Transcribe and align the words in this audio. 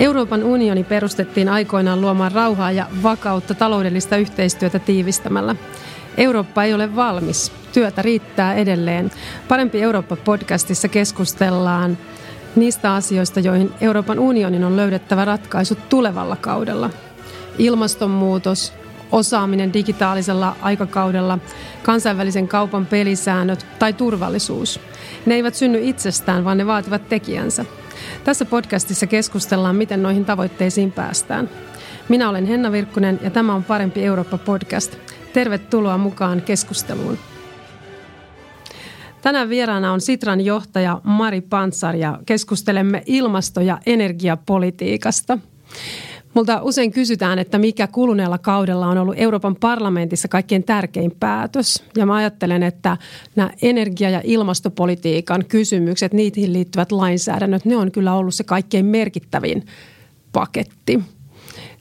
Euroopan 0.00 0.44
unioni 0.44 0.84
perustettiin 0.84 1.48
aikoinaan 1.48 2.00
luomaan 2.00 2.32
rauhaa 2.32 2.72
ja 2.72 2.86
vakautta 3.02 3.54
taloudellista 3.54 4.16
yhteistyötä 4.16 4.78
tiivistämällä. 4.78 5.56
Eurooppa 6.16 6.64
ei 6.64 6.74
ole 6.74 6.96
valmis. 6.96 7.52
Työtä 7.72 8.02
riittää 8.02 8.54
edelleen. 8.54 9.10
Parempi 9.48 9.82
Eurooppa-podcastissa 9.82 10.88
keskustellaan 10.88 11.98
niistä 12.56 12.94
asioista, 12.94 13.40
joihin 13.40 13.70
Euroopan 13.80 14.18
unionin 14.18 14.64
on 14.64 14.76
löydettävä 14.76 15.24
ratkaisut 15.24 15.88
tulevalla 15.88 16.36
kaudella. 16.36 16.90
Ilmastonmuutos, 17.58 18.72
osaaminen 19.12 19.72
digitaalisella 19.72 20.56
aikakaudella, 20.62 21.38
kansainvälisen 21.82 22.48
kaupan 22.48 22.86
pelisäännöt 22.86 23.66
tai 23.78 23.92
turvallisuus. 23.92 24.80
Ne 25.26 25.34
eivät 25.34 25.54
synny 25.54 25.80
itsestään, 25.82 26.44
vaan 26.44 26.58
ne 26.58 26.66
vaativat 26.66 27.08
tekijänsä. 27.08 27.64
Tässä 28.24 28.44
podcastissa 28.44 29.06
keskustellaan, 29.06 29.76
miten 29.76 30.02
noihin 30.02 30.24
tavoitteisiin 30.24 30.92
päästään. 30.92 31.50
Minä 32.08 32.28
olen 32.28 32.46
Henna 32.46 32.72
Virkkunen 32.72 33.20
ja 33.22 33.30
tämä 33.30 33.54
on 33.54 33.64
Parempi 33.64 34.04
Eurooppa-podcast. 34.04 34.96
Tervetuloa 35.32 35.98
mukaan 35.98 36.42
keskusteluun. 36.42 37.18
Tänään 39.22 39.48
vieraana 39.48 39.92
on 39.92 40.00
Sitran 40.00 40.40
johtaja 40.40 41.00
Mari 41.04 41.40
Pantsar 41.40 41.96
ja 41.96 42.18
keskustelemme 42.26 43.02
ilmasto- 43.06 43.60
ja 43.60 43.78
energiapolitiikasta. 43.86 45.38
Multa 46.34 46.62
usein 46.62 46.92
kysytään, 46.92 47.38
että 47.38 47.58
mikä 47.58 47.86
kuluneella 47.86 48.38
kaudella 48.38 48.86
on 48.86 48.98
ollut 48.98 49.14
Euroopan 49.18 49.56
parlamentissa 49.56 50.28
kaikkein 50.28 50.64
tärkein 50.64 51.12
päätös. 51.20 51.84
Ja 51.96 52.06
mä 52.06 52.14
ajattelen, 52.14 52.62
että 52.62 52.96
nämä 53.36 53.50
energia- 53.62 54.10
ja 54.10 54.20
ilmastopolitiikan 54.24 55.44
kysymykset, 55.48 56.12
niihin 56.12 56.52
liittyvät 56.52 56.92
lainsäädännöt, 56.92 57.64
ne 57.64 57.76
on 57.76 57.92
kyllä 57.92 58.14
ollut 58.14 58.34
se 58.34 58.44
kaikkein 58.44 58.86
merkittävin 58.86 59.66
paketti. 60.32 61.00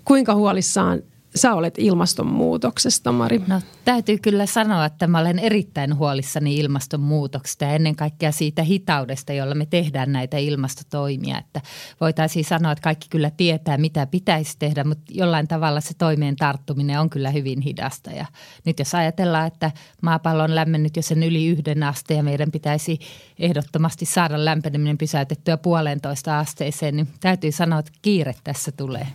Kuinka 0.05 0.35
huolissaan 0.35 1.01
sä 1.35 1.53
olet 1.53 1.73
ilmastonmuutoksesta, 1.77 3.11
Mari? 3.11 3.41
No 3.47 3.61
täytyy 3.85 4.17
kyllä 4.17 4.45
sanoa, 4.45 4.85
että 4.85 5.07
mä 5.07 5.19
olen 5.19 5.39
erittäin 5.39 5.97
huolissani 5.97 6.57
ilmastonmuutoksesta 6.57 7.65
ja 7.65 7.71
ennen 7.71 7.95
kaikkea 7.95 8.31
siitä 8.31 8.63
hitaudesta, 8.63 9.33
jolla 9.33 9.55
me 9.55 9.65
tehdään 9.65 10.11
näitä 10.11 10.37
ilmastotoimia. 10.37 11.37
Että 11.37 11.61
voitaisiin 12.01 12.45
sanoa, 12.45 12.71
että 12.71 12.81
kaikki 12.81 13.07
kyllä 13.09 13.31
tietää, 13.31 13.77
mitä 13.77 14.05
pitäisi 14.05 14.55
tehdä, 14.59 14.83
mutta 14.83 15.03
jollain 15.09 15.47
tavalla 15.47 15.81
se 15.81 15.93
toimeen 15.97 16.35
tarttuminen 16.35 16.99
on 16.99 17.09
kyllä 17.09 17.29
hyvin 17.29 17.61
hidasta. 17.61 18.11
Ja 18.11 18.25
nyt 18.65 18.79
jos 18.79 18.95
ajatellaan, 18.95 19.47
että 19.47 19.71
maapallo 20.01 20.43
on 20.43 20.55
lämmennyt 20.55 20.95
jo 20.95 21.01
sen 21.01 21.23
yli 21.23 21.47
yhden 21.47 21.83
asteen 21.83 22.17
ja 22.17 22.23
meidän 22.23 22.51
pitäisi 22.51 22.99
ehdottomasti 23.39 24.05
saada 24.05 24.45
lämpeneminen 24.45 24.97
pysäytettyä 24.97 25.57
puolentoista 25.57 26.39
asteeseen, 26.39 26.95
niin 26.95 27.07
täytyy 27.19 27.51
sanoa, 27.51 27.79
että 27.79 27.91
kiire 28.01 28.35
tässä 28.43 28.71
tulee. 28.71 29.07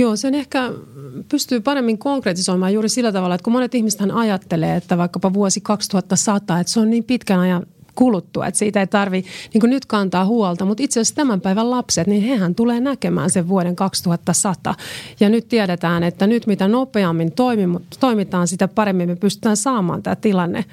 Joo, 0.00 0.16
sen 0.16 0.34
ehkä 0.34 0.72
pystyy 1.28 1.60
paremmin 1.60 1.98
konkretisoimaan 1.98 2.74
juuri 2.74 2.88
sillä 2.88 3.12
tavalla, 3.12 3.34
että 3.34 3.44
kun 3.44 3.52
monet 3.52 3.74
ihmiset 3.74 4.00
ajattelee, 4.12 4.76
että 4.76 4.98
vaikkapa 4.98 5.32
vuosi 5.32 5.60
2100, 5.60 6.60
että 6.60 6.72
se 6.72 6.80
on 6.80 6.90
niin 6.90 7.04
pitkän 7.04 7.40
ajan 7.40 7.66
kuluttua, 7.94 8.46
että 8.46 8.58
siitä 8.58 8.80
ei 8.80 8.86
tarvi 8.86 9.24
niin 9.54 9.70
nyt 9.70 9.86
kantaa 9.86 10.24
huolta. 10.24 10.64
Mutta 10.64 10.82
itse 10.82 11.00
asiassa 11.00 11.14
tämän 11.14 11.40
päivän 11.40 11.70
lapset, 11.70 12.06
niin 12.06 12.22
hehän 12.22 12.54
tulee 12.54 12.80
näkemään 12.80 13.30
sen 13.30 13.48
vuoden 13.48 13.76
2100. 13.76 14.74
Ja 15.20 15.28
nyt 15.28 15.48
tiedetään, 15.48 16.02
että 16.02 16.26
nyt 16.26 16.46
mitä 16.46 16.68
nopeammin 16.68 17.32
toimitaan, 18.00 18.48
sitä 18.48 18.68
paremmin 18.68 19.08
me 19.08 19.16
pystytään 19.16 19.56
saamaan 19.56 20.02
tämä 20.02 20.16
tilanne 20.16 20.64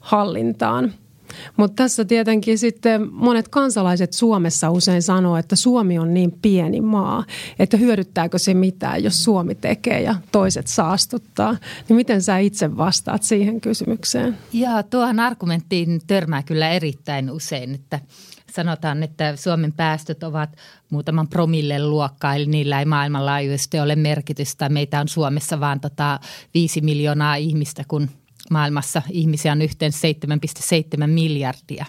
hallintaan. 0.00 0.92
Mutta 1.56 1.82
tässä 1.82 2.04
tietenkin 2.04 2.58
sitten 2.58 3.12
monet 3.12 3.48
kansalaiset 3.48 4.12
Suomessa 4.12 4.70
usein 4.70 5.02
sanoo, 5.02 5.36
että 5.36 5.56
Suomi 5.56 5.98
on 5.98 6.14
niin 6.14 6.32
pieni 6.42 6.80
maa, 6.80 7.24
että 7.58 7.76
hyödyttääkö 7.76 8.38
se 8.38 8.54
mitään, 8.54 9.04
jos 9.04 9.24
Suomi 9.24 9.54
tekee 9.54 10.00
ja 10.00 10.14
toiset 10.32 10.66
saastuttaa. 10.66 11.56
Niin 11.88 11.96
miten 11.96 12.22
sä 12.22 12.38
itse 12.38 12.76
vastaat 12.76 13.22
siihen 13.22 13.60
kysymykseen? 13.60 14.38
Ja 14.52 14.82
tuohon 14.82 15.20
argumenttiin 15.20 16.00
törmää 16.06 16.42
kyllä 16.42 16.70
erittäin 16.70 17.30
usein, 17.30 17.74
että 17.74 18.00
sanotaan, 18.54 19.02
että 19.02 19.36
Suomen 19.36 19.72
päästöt 19.72 20.22
ovat 20.22 20.56
muutaman 20.90 21.28
promillen 21.28 21.90
luokkaa, 21.90 22.34
eli 22.34 22.46
niillä 22.46 22.78
ei 22.78 22.84
maailmanlaajuisesti 22.84 23.80
ole 23.80 23.96
merkitystä. 23.96 24.68
Meitä 24.68 25.00
on 25.00 25.08
Suomessa 25.08 25.60
vain 25.60 25.80
tota 25.80 26.20
5 26.54 26.80
miljoonaa 26.80 27.34
ihmistä, 27.34 27.84
kun 27.88 28.08
maailmassa 28.50 29.02
ihmisiä 29.10 29.52
on 29.52 29.62
yhteen 29.62 29.92
7,7 31.00 31.06
miljardia. 31.06 31.86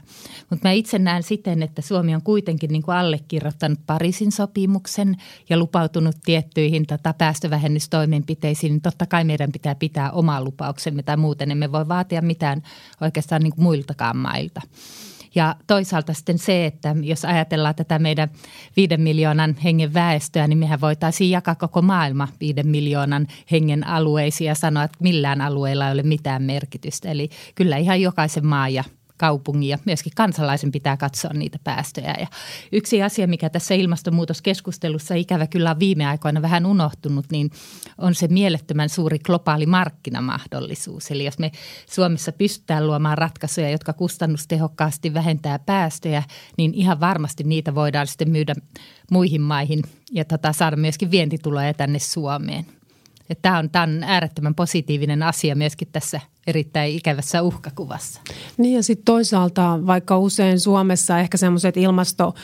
Mutta 0.50 0.68
mä 0.68 0.72
itse 0.72 1.00
näen 1.00 1.24
siten, 1.24 1.64
että 1.64 1.82
Suomi 1.82 2.16
on 2.16 2.22
kuitenkin 2.22 2.72
niin 2.72 2.84
kuin 2.84 2.98
allekirjoittanut 2.98 3.80
Pariisin 3.88 4.32
sopimuksen 4.32 5.16
ja 5.50 5.58
lupautunut 5.58 6.16
tiettyihin 6.26 6.86
tota, 6.88 7.14
päästövähennystoimenpiteisiin. 7.14 8.72
Niin 8.72 8.82
totta 8.82 9.06
kai 9.06 9.24
meidän 9.24 9.52
pitää 9.52 9.76
pitää 9.76 10.12
omaa 10.12 10.44
lupauksemme 10.44 11.04
tai 11.04 11.18
muuten 11.18 11.52
emme 11.52 11.72
voi 11.72 11.88
vaatia 11.88 12.22
mitään 12.22 12.64
oikeastaan 13.02 13.42
niin 13.42 13.54
kuin 13.56 13.64
muiltakaan 13.64 14.18
mailta. 14.18 14.62
Ja 15.36 15.56
toisaalta 15.68 16.14
sitten 16.14 16.38
se, 16.38 16.66
että 16.66 16.96
jos 17.02 17.26
ajatellaan 17.26 17.76
tätä 17.76 18.00
meidän 18.00 18.30
viiden 18.78 19.02
miljoonan 19.02 19.56
hengen 19.64 19.94
väestöä, 19.94 20.48
niin 20.48 20.58
mehän 20.58 20.82
voitaisiin 20.82 21.32
jakaa 21.32 21.56
koko 21.56 21.82
maailma 21.82 22.28
viiden 22.40 22.68
miljoonan 22.68 23.28
hengen 23.52 23.88
alueisiin 23.88 24.48
ja 24.48 24.56
sanoa, 24.56 24.84
että 24.84 24.98
millään 25.00 25.42
alueella 25.42 25.88
ei 25.88 25.94
ole 25.94 26.04
mitään 26.04 26.44
merkitystä. 26.44 27.12
Eli 27.12 27.30
kyllä 27.56 27.78
ihan 27.78 28.02
jokaisen 28.02 28.46
maa 28.46 28.70
ja 28.70 28.84
kaupungin 29.18 29.70
ja 29.70 29.78
myöskin 29.86 30.12
kansalaisen 30.16 30.72
pitää 30.72 30.98
katsoa 30.98 31.32
niitä 31.34 31.60
päästöjä. 31.64 32.16
Ja 32.20 32.28
yksi 32.72 33.04
asia, 33.04 33.28
mikä 33.28 33.50
tässä 33.50 33.74
ilmastonmuutoskeskustelussa 33.74 35.16
ikävä 35.16 35.48
kyllä 35.48 35.72
on 35.72 35.80
viime 35.80 36.08
aikoina 36.08 36.42
vähän 36.42 36.66
unohtunut, 36.66 37.26
niin 37.32 37.52
on 37.98 38.16
se 38.16 38.28
mielettömän 38.28 38.90
suuri 38.90 39.20
globaali 39.20 39.66
markkinamahdollisuus. 39.66 41.12
Eli 41.12 41.26
jos 41.26 41.40
me 41.40 41.52
Suomessa 41.90 42.32
pystytään 42.32 42.88
luomaan 42.88 43.18
ratkaisuja, 43.18 43.70
jotka 43.70 43.94
kustannustehokkaasti 43.94 45.14
vähentää 45.14 45.60
päästöjä, 45.60 46.24
niin 46.58 46.74
ihan 46.74 47.00
varmasti 47.00 47.44
niitä 47.44 47.76
voidaan 47.76 48.08
sitten 48.08 48.30
myydä 48.30 48.56
muihin 49.12 49.42
maihin 49.42 49.84
ja 50.12 50.26
tota, 50.26 50.54
saada 50.54 50.76
myöskin 50.76 51.12
vientituloja 51.12 51.74
tänne 51.74 52.00
Suomeen. 52.00 52.66
Tämä 53.42 53.58
on, 53.58 53.70
tämä 53.70 53.84
on 53.84 54.04
äärettömän 54.04 54.56
positiivinen 54.56 55.24
asia 55.24 55.56
myöskin 55.56 55.88
tässä 55.92 56.22
erittäin 56.48 56.96
ikävässä 56.96 57.42
uhkakuvassa. 57.42 58.22
Niin 58.58 58.76
ja 58.76 58.84
sitten 58.84 59.06
toisaalta 59.06 59.80
vaikka 59.88 60.18
usein 60.18 60.60
Suomessa 60.60 61.20
ehkä 61.20 61.38
semmoiset 61.38 61.78
ilmasto 61.78 62.36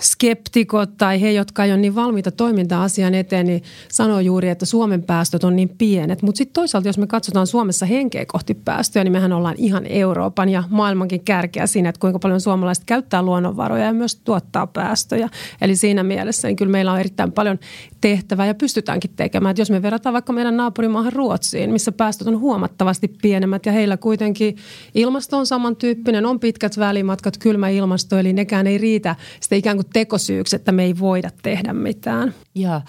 skeptikot 0.00 0.96
tai 0.96 1.20
he, 1.20 1.30
jotka 1.30 1.64
ei 1.64 1.72
ole 1.72 1.80
niin 1.80 1.94
valmiita 1.94 2.30
toimintaa 2.30 2.84
asian 2.84 3.14
eteen, 3.14 3.46
niin 3.46 3.62
sanoo 3.88 4.20
juuri, 4.20 4.48
että 4.48 4.66
Suomen 4.66 5.02
päästöt 5.02 5.44
on 5.44 5.56
niin 5.56 5.68
pienet. 5.78 6.22
Mutta 6.22 6.38
sitten 6.38 6.54
toisaalta, 6.54 6.88
jos 6.88 6.98
me 6.98 7.06
katsotaan 7.06 7.46
Suomessa 7.46 7.86
henkeä 7.86 8.26
kohti 8.26 8.54
päästöjä, 8.54 9.04
niin 9.04 9.12
mehän 9.12 9.32
ollaan 9.32 9.54
ihan 9.58 9.86
Euroopan 9.86 10.48
ja 10.48 10.64
maailmankin 10.70 11.24
kärkeä 11.24 11.66
siinä, 11.66 11.88
että 11.88 12.00
kuinka 12.00 12.18
paljon 12.18 12.40
suomalaiset 12.40 12.84
käyttää 12.84 13.22
luonnonvaroja 13.22 13.84
ja 13.84 13.92
myös 13.92 14.16
tuottaa 14.16 14.66
päästöjä. 14.66 15.28
Eli 15.60 15.76
siinä 15.76 16.02
mielessä 16.02 16.48
niin 16.48 16.56
kyllä 16.56 16.72
meillä 16.72 16.92
on 16.92 17.00
erittäin 17.00 17.32
paljon 17.32 17.58
tehtävää 18.00 18.46
ja 18.46 18.54
pystytäänkin 18.54 19.10
tekemään. 19.16 19.50
Että 19.50 19.60
jos 19.60 19.70
me 19.70 19.82
verrataan 19.82 20.12
vaikka 20.12 20.32
meidän 20.32 20.56
naapurimaahan 20.56 21.12
Ruotsiin, 21.12 21.72
missä 21.72 21.92
päästöt 21.92 22.28
on 22.28 22.40
huomattavasti 22.40 23.08
pienemmät 23.22 23.66
ja 23.66 23.72
heillä 23.72 23.96
kuitenkin 23.96 24.56
ilmasto 24.94 25.38
on 25.38 25.46
samantyyppinen, 25.46 26.26
on 26.26 26.40
pitkät 26.40 26.78
välimatkat, 26.78 27.38
kylmä 27.38 27.68
ilmasto, 27.68 28.18
eli 28.18 28.32
nekään 28.32 28.66
ei 28.66 28.78
riitä 28.78 29.16
sitä 29.40 29.56
ikään 29.56 29.76
kuin 29.76 29.85
tekosyyksi, 29.92 30.56
että 30.56 30.72
me 30.72 30.84
ei 30.84 30.98
voida 30.98 31.30
tehdä 31.42 31.72
mitään. 31.72 32.34
Joo, 32.54 32.80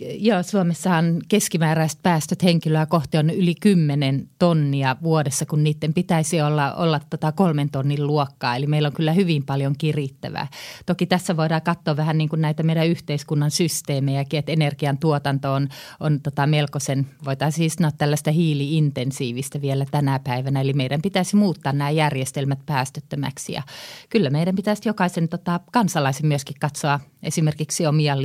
Joo, 0.00 0.42
Suomessahan 0.42 1.16
keskimääräiset 1.28 1.98
päästöt 2.02 2.42
henkilöä 2.42 2.86
kohti 2.86 3.18
on 3.18 3.30
yli 3.30 3.54
10 3.54 4.28
tonnia 4.38 4.96
vuodessa, 5.02 5.46
kun 5.46 5.64
niiden 5.64 5.94
pitäisi 5.94 6.40
olla, 6.40 6.74
olla 6.74 7.00
tota 7.10 7.32
kolmen 7.32 7.70
tonnin 7.70 8.06
luokkaa. 8.06 8.56
Eli 8.56 8.66
meillä 8.66 8.86
on 8.86 8.92
kyllä 8.92 9.12
hyvin 9.12 9.44
paljon 9.44 9.74
kirittävää. 9.78 10.46
Toki 10.86 11.06
tässä 11.06 11.36
voidaan 11.36 11.62
katsoa 11.62 11.96
vähän 11.96 12.18
niin 12.18 12.28
kuin 12.28 12.42
näitä 12.42 12.62
meidän 12.62 12.86
yhteiskunnan 12.86 13.50
systeemejäkin, 13.50 14.38
että 14.38 14.52
energian 14.52 14.98
tuotanto 14.98 15.52
on, 15.52 15.68
on 16.00 16.20
tota 16.20 16.46
melkoisen, 16.46 17.06
voitaisiin 17.24 17.56
siis 17.58 17.74
sanoa 17.74 17.90
tällaista 17.90 18.30
hiiliintensiivistä 18.30 19.60
vielä 19.60 19.86
tänä 19.90 20.20
päivänä. 20.24 20.60
Eli 20.60 20.72
meidän 20.72 21.02
pitäisi 21.02 21.36
muuttaa 21.36 21.72
nämä 21.72 21.90
järjestelmät 21.90 22.58
päästöttömäksi. 22.66 23.52
Ja 23.52 23.62
kyllä 24.08 24.30
meidän 24.30 24.56
pitäisi 24.56 24.88
jokaisen 24.88 25.28
tota, 25.28 25.60
kansalaisen 25.72 26.26
myöskin 26.26 26.56
katsoa 26.60 27.00
esimerkiksi 27.22 27.86
omia 27.86 28.22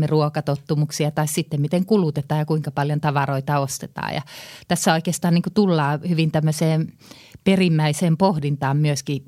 liikkumistottumuksiamme, 0.00 0.06
ruokatottumuksia 0.06 1.10
tai 1.10 1.28
sitten 1.28 1.60
miten 1.60 1.86
kulutetaan 1.86 2.38
ja 2.38 2.44
kuinka 2.44 2.70
paljon 2.70 3.00
tavaroita 3.00 3.58
ostetaan. 3.58 4.14
Ja 4.14 4.22
tässä 4.68 4.92
oikeastaan 4.92 5.34
niin 5.34 5.42
tullaan 5.54 6.00
hyvin 6.08 6.30
tämmöiseen 6.30 6.92
perimmäiseen 7.44 8.16
pohdintaan 8.16 8.76
myöskin 8.76 9.24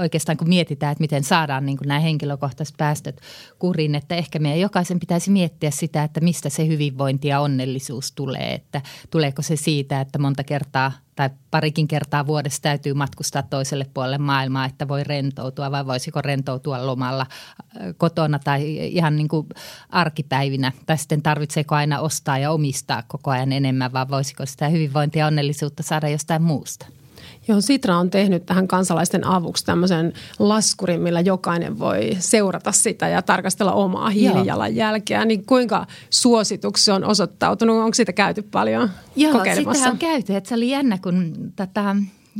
oikeastaan 0.00 0.38
kun 0.38 0.48
mietitään, 0.48 0.92
että 0.92 1.02
miten 1.02 1.24
saadaan 1.24 1.66
niin 1.66 1.78
nämä 1.86 2.00
henkilökohtaiset 2.00 2.74
päästöt 2.78 3.20
kuriin, 3.58 3.94
että 3.94 4.14
ehkä 4.14 4.38
meidän 4.38 4.60
jokaisen 4.60 5.00
pitäisi 5.00 5.30
miettiä 5.30 5.70
sitä, 5.70 6.02
että 6.02 6.20
mistä 6.20 6.48
se 6.48 6.66
hyvinvointi 6.66 7.28
ja 7.28 7.40
onnellisuus 7.40 8.12
tulee, 8.12 8.54
että 8.54 8.82
tuleeko 9.10 9.42
se 9.42 9.56
siitä, 9.56 10.00
että 10.00 10.18
monta 10.18 10.44
kertaa 10.44 10.92
tai 11.16 11.30
parikin 11.50 11.88
kertaa 11.88 12.26
vuodessa 12.26 12.62
täytyy 12.62 12.94
matkustaa 12.94 13.42
toiselle 13.42 13.86
puolelle 13.94 14.18
maailmaa, 14.18 14.64
että 14.64 14.88
voi 14.88 15.04
rentoutua 15.04 15.70
vai 15.70 15.86
voisiko 15.86 16.22
rentoutua 16.22 16.86
lomalla 16.86 17.26
äh, 17.30 17.94
kotona 17.96 18.38
tai 18.38 18.76
ihan 18.86 19.16
niin 19.16 19.28
kuin 19.28 19.46
arkipäivinä 19.88 20.72
tai 20.86 20.98
sitten 20.98 21.22
tarvitseeko 21.22 21.74
aina 21.74 22.00
ostaa 22.00 22.38
ja 22.38 22.50
omistaa 22.50 23.02
koko 23.08 23.30
ajan 23.30 23.52
enemmän 23.52 23.92
vai 23.92 24.08
voisiko 24.08 24.46
sitä 24.46 24.68
hyvinvointia 24.68 25.20
ja 25.20 25.26
onnellisuutta 25.26 25.82
saada 25.82 26.08
jostain 26.08 26.42
muusta? 26.42 26.86
Joo, 27.48 27.60
Sitra 27.60 27.98
on 27.98 28.10
tehnyt 28.10 28.46
tähän 28.46 28.68
kansalaisten 28.68 29.26
avuksi 29.26 29.64
tämmöisen 29.64 30.12
laskurin, 30.38 31.00
millä 31.00 31.20
jokainen 31.20 31.78
voi 31.78 32.10
seurata 32.18 32.72
sitä 32.72 33.08
ja 33.08 33.22
tarkastella 33.22 33.72
omaa 33.72 34.10
hiilijalanjälkeä. 34.10 35.24
Niin 35.24 35.46
kuinka 35.46 35.86
suosituksi 36.10 36.90
on 36.90 37.04
osoittautunut? 37.04 37.76
Onko 37.76 37.94
siitä 37.94 38.12
käyty 38.12 38.42
paljon 38.42 38.90
Joo, 39.16 39.44
sitä 39.74 39.90
on 39.90 39.98
käyty. 39.98 40.36
Että 40.36 40.48
se 40.48 40.54
oli 40.54 40.70
jännä, 40.70 40.98
kun 41.02 41.34
tätä 41.56 41.96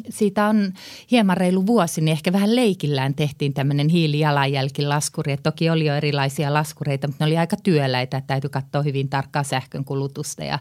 siitä 0.08 0.46
on 0.46 0.72
hieman 1.10 1.36
reilu 1.36 1.66
vuosi, 1.66 2.00
niin 2.00 2.12
ehkä 2.12 2.32
vähän 2.32 2.56
leikillään 2.56 3.14
tehtiin 3.14 3.54
tämmöinen 3.54 3.88
hiilijalanjälkilaskuri. 3.88 5.32
Et 5.32 5.42
toki 5.42 5.70
oli 5.70 5.86
jo 5.86 5.94
erilaisia 5.94 6.54
laskureita, 6.54 7.08
mutta 7.08 7.24
ne 7.24 7.26
oli 7.26 7.38
aika 7.38 7.56
työläitä, 7.56 8.16
että 8.16 8.26
täytyy 8.26 8.50
katsoa 8.50 8.82
hyvin 8.82 9.08
tarkkaa 9.08 9.42
sähkön 9.42 9.84
kulutusta 9.84 10.44
ja 10.44 10.58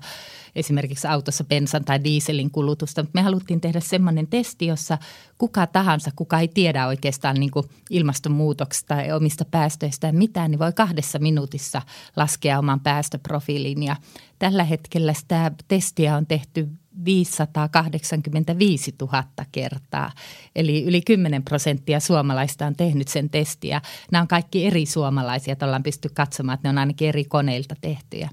esimerkiksi 0.55 1.07
autossa 1.07 1.43
bensan 1.43 1.85
tai 1.85 2.03
dieselin 2.03 2.51
kulutusta. 2.51 3.03
Mutta 3.03 3.19
me 3.19 3.23
haluttiin 3.23 3.61
tehdä 3.61 3.79
semmoinen 3.79 4.27
testi, 4.27 4.65
jossa 4.65 4.97
kuka 5.37 5.67
tahansa, 5.67 6.11
kuka 6.15 6.39
ei 6.39 6.47
tiedä 6.47 6.87
oikeastaan 6.87 7.35
niin 7.35 7.51
kuin 7.51 7.65
ilmastonmuutoksesta 7.89 8.95
tai 8.95 9.11
omista 9.11 9.45
päästöistä 9.45 10.11
mitään, 10.11 10.51
niin 10.51 10.59
voi 10.59 10.73
kahdessa 10.73 11.19
minuutissa 11.19 11.81
laskea 12.15 12.59
oman 12.59 12.79
päästöprofiilin. 12.79 13.83
Ja 13.83 13.95
tällä 14.39 14.63
hetkellä 14.63 15.13
sitä 15.13 15.51
testiä 15.67 16.17
on 16.17 16.25
tehty 16.25 16.67
585 17.05 18.95
000 19.01 19.23
kertaa. 19.51 20.11
Eli 20.55 20.83
yli 20.83 21.01
10 21.01 21.43
prosenttia 21.43 21.99
suomalaista 21.99 22.65
on 22.65 22.75
tehnyt 22.75 23.07
sen 23.07 23.29
testiä. 23.29 23.81
Nämä 24.11 24.21
on 24.21 24.27
kaikki 24.27 24.65
eri 24.65 24.85
suomalaisia, 24.85 25.51
että 25.51 25.65
ollaan 25.65 25.83
pysty 25.83 26.09
katsomaan, 26.13 26.53
että 26.53 26.67
ne 26.67 26.69
on 26.69 26.77
ainakin 26.77 27.07
eri 27.07 27.25
koneilta 27.25 27.75
tehtyjä. 27.81 28.29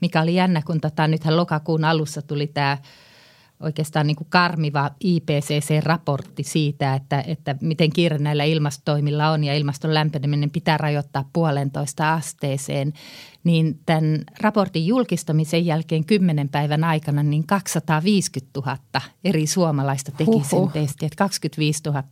Mikä 0.00 0.22
oli 0.22 0.34
jännä, 0.34 0.62
kun 0.62 0.80
tota, 0.80 1.08
nythän 1.08 1.36
lokakuun 1.36 1.84
alussa 1.84 2.22
tuli 2.22 2.46
tämä 2.46 2.78
oikeastaan 3.60 4.06
niin 4.06 4.16
kuin 4.16 4.30
karmiva 4.30 4.90
IPCC-raportti 5.04 6.42
siitä, 6.42 6.94
että, 6.94 7.24
että 7.26 7.56
miten 7.60 7.90
kiire 7.92 8.18
näillä 8.18 8.44
ilmastotoimilla 8.44 9.30
on 9.30 9.44
ja 9.44 9.54
ilmaston 9.54 9.94
lämpeneminen 9.94 10.50
pitää 10.50 10.76
rajoittaa 10.76 11.28
puolentoista 11.32 12.14
asteeseen 12.14 12.92
niin 13.44 13.80
tämän 13.86 14.24
raportin 14.40 14.86
julkistamisen 14.86 15.66
jälkeen 15.66 16.04
kymmenen 16.04 16.48
päivän 16.48 16.84
aikana 16.84 17.22
niin 17.22 17.46
250 17.46 18.60
000 18.60 18.78
eri 19.24 19.46
suomalaista 19.46 20.12
teki 20.12 20.24
Huhhuh. 20.24 20.72
sen 20.72 20.82
testin, 20.82 21.06
että 21.06 21.16
25 21.16 21.80
000 21.86 22.02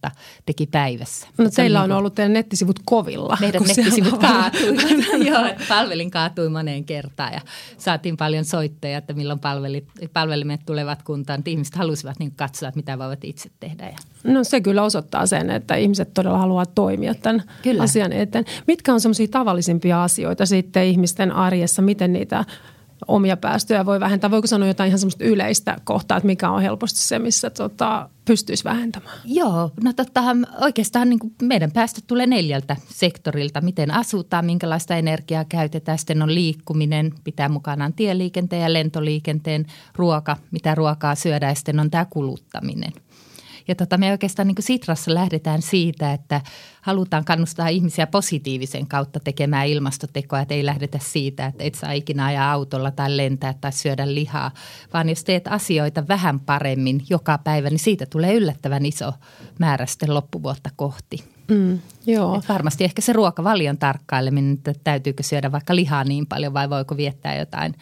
teki 0.47 0.67
päivässä. 0.67 1.29
No 1.39 1.51
teillä 1.51 1.79
on, 1.79 1.85
on 1.85 1.89
niin 1.89 1.97
ollut 1.97 2.15
teidän 2.15 2.33
nettisivut 2.33 2.81
kovilla. 2.85 3.37
Meidän 3.41 3.63
nettisivut 3.63 4.21
kaatuivat, 4.29 4.85
joo, 5.31 5.67
palvelin 5.69 6.11
kaatui 6.11 6.49
moneen 6.49 6.85
kertaan 6.85 7.33
ja 7.33 7.41
saatiin 7.79 8.17
paljon 8.17 8.45
soitteja, 8.45 8.99
että 8.99 9.13
milloin 9.13 9.39
palvelit, 9.39 9.85
palvelimet 10.13 10.61
tulevat 10.67 11.03
kuntaan. 11.03 11.39
Että 11.39 11.51
ihmiset 11.51 11.75
halusivat 11.75 12.19
niin 12.19 12.33
katsoa, 12.37 12.69
että 12.69 12.79
mitä 12.79 12.99
voivat 12.99 13.25
itse 13.25 13.51
tehdä. 13.61 13.89
Ja. 13.89 13.97
No 14.25 14.45
se 14.45 14.61
kyllä 14.61 14.83
osoittaa 14.83 15.27
sen, 15.27 15.51
että 15.51 15.75
ihmiset 15.75 16.15
todella 16.15 16.39
haluaa 16.39 16.67
toimia 16.67 17.15
tämän 17.15 17.43
kyllä. 17.63 17.83
asian 17.83 18.13
eteen. 18.13 18.45
Mitkä 18.67 18.93
on 18.93 19.01
semmoisia 19.01 19.29
tavallisimpia 19.31 20.03
asioita 20.05 20.47
sitten 20.47 20.85
ihmisten 20.85 21.22
ihmisten 21.23 21.37
arjessa, 21.37 21.83
miten 21.83 22.13
niitä 22.13 22.45
omia 23.09 23.37
päästöjä 23.37 23.87
voi 23.87 24.01
vähentää? 24.01 24.31
Voiko 24.31 24.47
sanoa 24.47 24.69
jotain 24.69 24.89
ihan 24.89 24.99
semmoista 24.99 25.25
yleistä 25.25 25.77
kohtaa, 25.85 26.17
että 26.17 26.27
mikä 26.27 26.51
on 26.51 26.63
helposti 26.63 26.99
se, 26.99 27.19
missä 27.19 27.51
tota, 27.51 28.09
pystyisi 28.25 28.65
vähentämään? 28.65 29.19
Joo, 29.25 29.71
no 29.83 29.93
totta, 29.93 30.23
oikeastaan 30.61 31.09
niin 31.09 31.19
kuin 31.19 31.35
meidän 31.43 31.73
päästöt 31.73 32.05
tulee 32.07 32.27
neljältä 32.27 32.77
sektorilta. 32.89 33.61
Miten 33.61 33.91
asutaan, 33.91 34.45
minkälaista 34.45 34.97
energiaa 34.97 35.45
käytetään. 35.45 35.99
Sitten 35.99 36.23
on 36.23 36.35
liikkuminen, 36.35 37.13
pitää 37.25 37.49
mukanaan 37.49 37.93
tieliikenteen 37.93 38.63
ja 38.63 38.73
lentoliikenteen, 38.73 39.67
ruoka, 39.97 40.37
mitä 40.51 40.75
ruokaa 40.75 41.15
syödään 41.15 41.51
ja 41.51 41.55
sitten 41.55 41.81
on 41.81 41.91
tämä 41.91 42.07
kuluttaminen– 42.11 42.93
ja 43.69 43.75
tota, 43.75 43.99
me 43.99 44.11
oikeastaan 44.11 44.49
niin 44.49 44.57
Sitrassa 44.61 45.15
lähdetään 45.15 45.63
siitä, 45.63 46.13
että 46.13 46.41
halutaan 46.81 47.25
kannustaa 47.25 47.69
ihmisiä 47.69 48.07
positiivisen 48.07 48.87
kautta 48.87 49.21
tekemään 49.21 49.67
ilmastotekoa. 49.67 50.41
Että 50.41 50.55
ei 50.55 50.67
lähdetä 50.67 50.99
siitä, 51.03 51.47
että 51.47 51.65
et 51.65 51.75
saa 51.75 51.93
ikinä 51.93 52.27
ajaa 52.27 52.53
autolla 52.53 52.91
tai 52.91 53.17
lentää 53.17 53.55
tai 53.61 53.73
syödä 53.73 54.15
lihaa. 54.15 54.51
Vaan 54.93 55.09
jos 55.09 55.25
teet 55.25 55.49
asioita 55.49 56.09
vähän 56.09 56.41
paremmin 56.41 57.03
joka 57.11 57.39
päivä, 57.39 57.71
niin 57.71 57.79
siitä 57.79 58.07
tulee 58.07 58.35
yllättävän 58.35 58.87
iso 58.87 59.13
määrä 59.59 59.87
sitten 59.87 60.15
loppuvuotta 60.15 60.71
kohti. 60.77 61.25
Mm, 61.49 61.79
joo. 62.07 62.37
Et 62.39 62.49
varmasti 62.49 62.85
ehkä 62.85 63.03
se 63.03 63.13
ruokavalion 63.13 63.79
tarkkaileminen, 63.79 64.53
että 64.53 64.73
täytyykö 64.85 65.23
syödä 65.23 65.53
vaikka 65.53 65.77
lihaa 65.77 66.05
niin 66.05 66.27
paljon 66.27 66.55
vai 66.55 66.71
voiko 66.71 66.97
viettää 66.97 67.37
jotain 67.37 67.75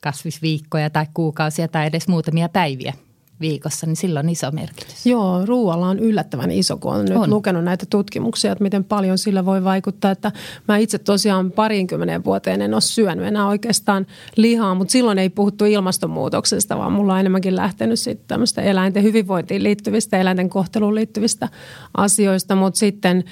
kasvisviikkoja 0.00 0.90
tai 0.90 1.06
kuukausia 1.14 1.68
tai 1.68 1.86
edes 1.86 2.08
muutamia 2.08 2.48
päiviä 2.48 2.92
viikossa, 3.40 3.86
niin 3.86 3.96
sillä 3.96 4.20
on 4.20 4.28
iso 4.28 4.50
merkitys. 4.50 5.06
Joo, 5.06 5.46
ruoalla 5.46 5.88
on 5.88 5.98
yllättävän 5.98 6.50
iso, 6.50 6.76
kun 6.76 6.92
on 6.94 7.04
nyt 7.04 7.16
on. 7.16 7.30
lukenut 7.30 7.64
näitä 7.64 7.86
tutkimuksia, 7.90 8.52
että 8.52 8.64
miten 8.64 8.84
paljon 8.84 9.18
sillä 9.18 9.44
voi 9.44 9.64
vaikuttaa. 9.64 10.10
Että 10.10 10.32
mä 10.68 10.76
itse 10.76 10.98
tosiaan 10.98 11.52
parinkymmenen 11.52 12.24
vuoteen 12.24 12.62
en 12.62 12.74
ole 12.74 12.80
syönyt 12.80 13.26
enää 13.26 13.46
oikeastaan 13.46 14.06
lihaa, 14.36 14.74
mutta 14.74 14.92
silloin 14.92 15.18
ei 15.18 15.28
puhuttu 15.28 15.64
ilmastonmuutoksesta, 15.64 16.78
vaan 16.78 16.92
mulla 16.92 17.12
on 17.12 17.20
enemmänkin 17.20 17.56
lähtenyt 17.56 18.00
sitten 18.00 18.28
tämmöistä 18.28 18.62
eläinten 18.62 19.02
hyvinvointiin 19.02 19.62
liittyvistä, 19.62 20.18
eläinten 20.18 20.48
kohteluun 20.48 20.94
liittyvistä 20.94 21.48
asioista, 21.96 22.56
mutta 22.56 22.78
sitten 22.78 23.24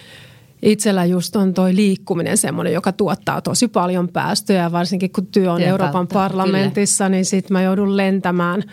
itsellä 0.62 1.04
just 1.04 1.36
on 1.36 1.54
toi 1.54 1.76
liikkuminen 1.76 2.36
semmoinen, 2.36 2.72
joka 2.72 2.92
tuottaa 2.92 3.40
tosi 3.40 3.68
paljon 3.68 4.08
päästöjä, 4.08 4.72
varsinkin 4.72 5.12
kun 5.12 5.26
työ 5.26 5.52
on 5.52 5.62
Euroopan 5.62 5.92
kautta, 5.92 6.14
parlamentissa, 6.14 7.04
kyllä. 7.04 7.16
niin 7.16 7.24
sitten 7.24 7.52
mä 7.52 7.62
joudun 7.62 7.96
lentämään– 7.96 8.62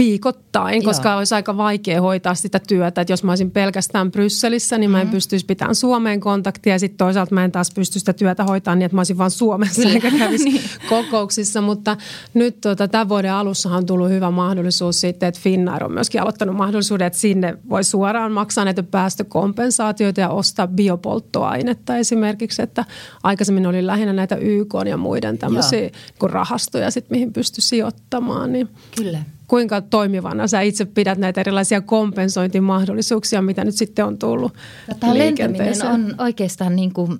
viikoittain, 0.00 0.84
koska 0.84 1.08
Joo. 1.08 1.18
olisi 1.18 1.34
aika 1.34 1.56
vaikea 1.56 2.00
hoitaa 2.00 2.34
sitä 2.34 2.60
työtä. 2.68 3.00
Että 3.00 3.12
jos 3.12 3.24
mä 3.24 3.32
olisin 3.32 3.50
pelkästään 3.50 4.10
Brysselissä, 4.10 4.78
niin 4.78 4.90
mä 4.90 5.00
en 5.00 5.06
mm. 5.06 5.10
pystyisi 5.10 5.46
pitämään 5.46 5.74
Suomeen 5.74 6.20
kontaktia. 6.20 6.72
Ja 6.72 6.78
sitten 6.78 6.98
toisaalta 6.98 7.34
mä 7.34 7.44
en 7.44 7.52
taas 7.52 7.70
pysty 7.74 7.98
sitä 7.98 8.12
työtä 8.12 8.44
hoitaa 8.44 8.74
niin, 8.74 8.86
että 8.86 8.96
mä 8.96 9.00
olisin 9.00 9.18
vaan 9.18 9.30
Suomessa 9.30 9.88
eikä 9.88 10.10
kävisi 10.10 10.44
niin. 10.50 10.62
kokouksissa. 10.88 11.60
Mutta 11.60 11.96
nyt 12.34 12.60
tota, 12.60 12.88
tämän 12.88 13.08
vuoden 13.08 13.32
alussa 13.32 13.68
on 13.68 13.86
tullut 13.86 14.10
hyvä 14.10 14.30
mahdollisuus 14.30 15.00
sitten, 15.00 15.28
että 15.28 15.40
Finnair 15.40 15.84
on 15.84 15.92
myöskin 15.92 16.22
aloittanut 16.22 16.56
mahdollisuuden, 16.56 17.06
että 17.06 17.18
sinne 17.18 17.58
voi 17.70 17.84
suoraan 17.84 18.32
maksaa 18.32 18.64
näitä 18.64 18.82
päästökompensaatioita 18.82 20.20
ja 20.20 20.28
ostaa 20.28 20.66
biopolttoainetta 20.66 21.96
esimerkiksi. 21.96 22.62
Että 22.62 22.84
aikaisemmin 23.22 23.66
oli 23.66 23.86
lähinnä 23.86 24.12
näitä 24.12 24.36
YK 24.36 24.74
ja 24.86 24.96
muiden 24.96 25.38
tämmöisiä 25.38 25.80
niin 25.80 25.92
rahastoja, 26.22 26.90
sit, 26.90 27.10
mihin 27.10 27.32
pystyi 27.32 27.62
sijoittamaan. 27.62 28.52
Niin 28.52 28.68
Kyllä 28.96 29.18
kuinka 29.50 29.80
toimivana 29.80 30.46
sä 30.46 30.60
itse 30.60 30.84
pidät 30.84 31.18
näitä 31.18 31.40
erilaisia 31.40 31.80
kompensointimahdollisuuksia, 31.80 33.42
mitä 33.42 33.64
nyt 33.64 33.74
sitten 33.74 34.04
on 34.04 34.18
tullut 34.18 34.54
Tämä 35.00 35.14
liikenteeseen? 35.14 35.92
on 35.92 36.14
oikeastaan 36.18 36.76
niin 36.76 36.92
kuin 36.92 37.18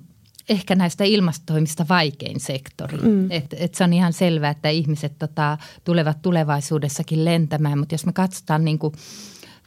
ehkä 0.49 0.75
näistä 0.75 1.03
ilmastotoimista 1.03 1.85
vaikein 1.89 2.39
sektori. 2.39 2.97
Mm. 2.97 3.31
Et, 3.31 3.55
et 3.57 3.73
se 3.73 3.83
on 3.83 3.93
ihan 3.93 4.13
selvää, 4.13 4.49
että 4.49 4.69
ihmiset 4.69 5.13
tota, 5.19 5.57
tulevat 5.83 6.21
tulevaisuudessakin 6.21 7.25
lentämään, 7.25 7.79
mutta 7.79 7.93
jos 7.93 8.05
me 8.05 8.13
katsotaan 8.13 8.65
niin 8.65 8.79
kuin 8.79 8.93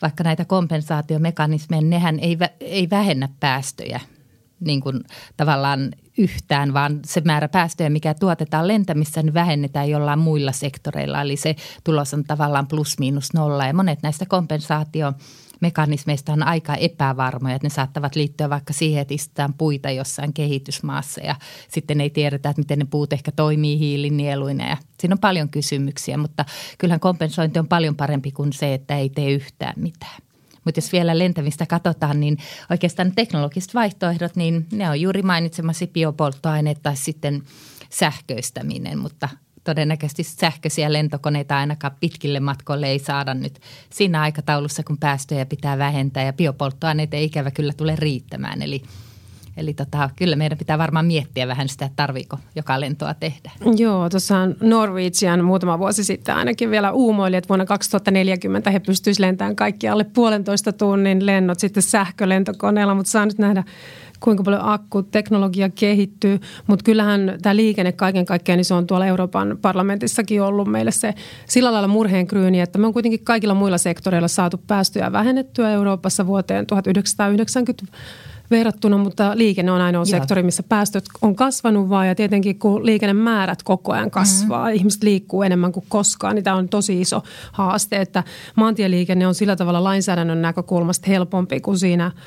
vaikka 0.02 0.24
näitä 0.24 0.44
kompensaatiomekanismeja, 0.44 1.82
nehän 1.82 2.18
ei, 2.18 2.38
ei 2.60 2.90
vähennä 2.90 3.28
päästöjä 3.40 4.00
niin 4.60 4.80
kuin 4.80 5.00
tavallaan 5.36 5.92
yhtään, 6.18 6.74
vaan 6.74 7.00
se 7.06 7.20
määrä 7.24 7.48
päästöjä, 7.48 7.90
mikä 7.90 8.14
tuotetaan 8.14 8.68
lentämissä, 8.68 9.22
niin 9.22 9.34
vähennetään 9.34 9.90
jollain 9.90 10.18
muilla 10.18 10.52
sektoreilla. 10.52 11.20
Eli 11.20 11.36
se 11.36 11.56
tulos 11.84 12.14
on 12.14 12.24
tavallaan 12.24 12.66
plus 12.66 12.98
miinus 12.98 13.34
nolla. 13.34 13.66
Ja 13.66 13.74
monet 13.74 14.02
näistä 14.02 14.26
kompensaatio 14.26 15.12
mekanismeista 15.60 16.32
on 16.32 16.42
aika 16.42 16.74
epävarmoja, 16.74 17.54
että 17.54 17.66
ne 17.66 17.70
saattavat 17.70 18.16
liittyä 18.16 18.50
vaikka 18.50 18.72
siihen, 18.72 19.02
että 19.02 19.14
istutaan 19.14 19.54
puita 19.54 19.90
jossain 19.90 20.32
kehitysmaassa 20.32 21.20
ja 21.20 21.34
sitten 21.68 22.00
ei 22.00 22.10
tiedetä, 22.10 22.50
että 22.50 22.60
miten 22.60 22.78
ne 22.78 22.84
puut 22.90 23.12
ehkä 23.12 23.32
toimii 23.32 23.78
hiilinieluina 23.78 24.68
ja 24.68 24.76
siinä 25.00 25.14
on 25.14 25.18
paljon 25.18 25.48
kysymyksiä, 25.48 26.16
mutta 26.16 26.44
kyllähän 26.78 27.00
kompensointi 27.00 27.58
on 27.58 27.68
paljon 27.68 27.96
parempi 27.96 28.32
kuin 28.32 28.52
se, 28.52 28.74
että 28.74 28.98
ei 28.98 29.08
tee 29.08 29.30
yhtään 29.32 29.74
mitään. 29.76 30.23
Mutta 30.64 30.78
jos 30.78 30.92
vielä 30.92 31.18
lentämistä 31.18 31.66
katsotaan, 31.66 32.20
niin 32.20 32.38
oikeastaan 32.70 33.12
teknologiset 33.12 33.74
vaihtoehdot, 33.74 34.36
niin 34.36 34.66
ne 34.72 34.90
on 34.90 35.00
juuri 35.00 35.22
mainitsemasi 35.22 35.86
biopolttoaineet 35.86 36.82
tai 36.82 36.96
sitten 36.96 37.42
sähköistäminen, 37.90 38.98
mutta 38.98 39.28
todennäköisesti 39.64 40.22
sähköisiä 40.22 40.92
lentokoneita 40.92 41.56
ainakaan 41.56 41.96
pitkille 42.00 42.40
matkoille 42.40 42.86
ei 42.86 42.98
saada 42.98 43.34
nyt 43.34 43.60
siinä 43.90 44.20
aikataulussa, 44.20 44.82
kun 44.82 44.98
päästöjä 44.98 45.46
pitää 45.46 45.78
vähentää 45.78 46.24
ja 46.24 46.32
biopolttoaineet 46.32 47.14
ei 47.14 47.24
ikävä 47.24 47.50
kyllä 47.50 47.72
tule 47.72 47.96
riittämään. 47.96 48.62
Eli 48.62 48.82
Eli 49.56 49.74
tota, 49.74 50.10
kyllä 50.16 50.36
meidän 50.36 50.58
pitää 50.58 50.78
varmaan 50.78 51.06
miettiä 51.06 51.48
vähän 51.48 51.68
sitä, 51.68 51.84
että 51.84 51.96
tarviiko 51.96 52.38
joka 52.56 52.80
lentoa 52.80 53.14
tehdä. 53.14 53.50
Joo, 53.76 54.10
tuossa 54.10 54.34
Norwegian 54.60 55.44
muutama 55.44 55.78
vuosi 55.78 56.04
sitten 56.04 56.34
ainakin 56.34 56.70
vielä 56.70 56.92
uumoili, 56.92 57.36
että 57.36 57.48
vuonna 57.48 57.66
2040 57.66 58.70
he 58.70 58.78
pystyisivät 58.78 59.26
lentämään 59.26 59.56
kaikki 59.56 59.88
alle 59.88 60.04
puolentoista 60.04 60.72
tunnin 60.72 61.26
lennot 61.26 61.60
sitten 61.60 61.82
sähkölentokoneella, 61.82 62.94
mutta 62.94 63.10
saa 63.10 63.26
nyt 63.26 63.38
nähdä 63.38 63.64
kuinka 64.20 64.42
paljon 64.42 64.64
akkuteknologia 64.64 65.70
kehittyy, 65.70 66.40
mutta 66.66 66.82
kyllähän 66.84 67.38
tämä 67.42 67.56
liikenne 67.56 67.92
kaiken 67.92 68.24
kaikkiaan, 68.24 68.56
niin 68.56 68.64
se 68.64 68.74
on 68.74 68.86
tuolla 68.86 69.06
Euroopan 69.06 69.58
parlamentissakin 69.62 70.42
ollut 70.42 70.68
meille 70.68 70.90
se 70.90 71.14
sillä 71.46 71.72
lailla 71.72 71.88
murheenkryyni, 71.88 72.60
että 72.60 72.78
me 72.78 72.86
on 72.86 72.92
kuitenkin 72.92 73.24
kaikilla 73.24 73.54
muilla 73.54 73.78
sektoreilla 73.78 74.28
saatu 74.28 74.60
päästöjä 74.66 75.12
vähennettyä 75.12 75.70
Euroopassa 75.70 76.26
vuoteen 76.26 76.66
1990 76.66 77.86
verrattuna, 78.50 78.98
mutta 78.98 79.32
liikenne 79.34 79.72
on 79.72 79.80
ainoa 79.80 80.00
Joo. 80.00 80.04
sektori, 80.04 80.42
missä 80.42 80.62
päästöt 80.62 81.04
on 81.22 81.36
kasvanut 81.36 81.88
vaan 81.88 82.08
ja 82.08 82.14
tietenkin 82.14 82.58
kun 82.58 82.86
liikennemäärät 82.86 83.62
koko 83.62 83.92
ajan 83.92 84.10
kasvaa, 84.10 84.64
mm-hmm. 84.64 84.76
ihmiset 84.76 85.02
liikkuu 85.02 85.42
enemmän 85.42 85.72
kuin 85.72 85.86
koskaan, 85.88 86.34
niin 86.34 86.44
tämä 86.44 86.56
on 86.56 86.68
tosi 86.68 87.00
iso 87.00 87.22
haaste, 87.52 87.96
että 87.96 88.24
maantieliikenne 88.56 89.26
on 89.26 89.34
sillä 89.34 89.56
tavalla 89.56 89.84
lainsäädännön 89.84 90.42
näkökulmasta 90.42 91.06
helpompi 91.08 91.60
kuin 91.60 91.78
siinä– 91.78 92.10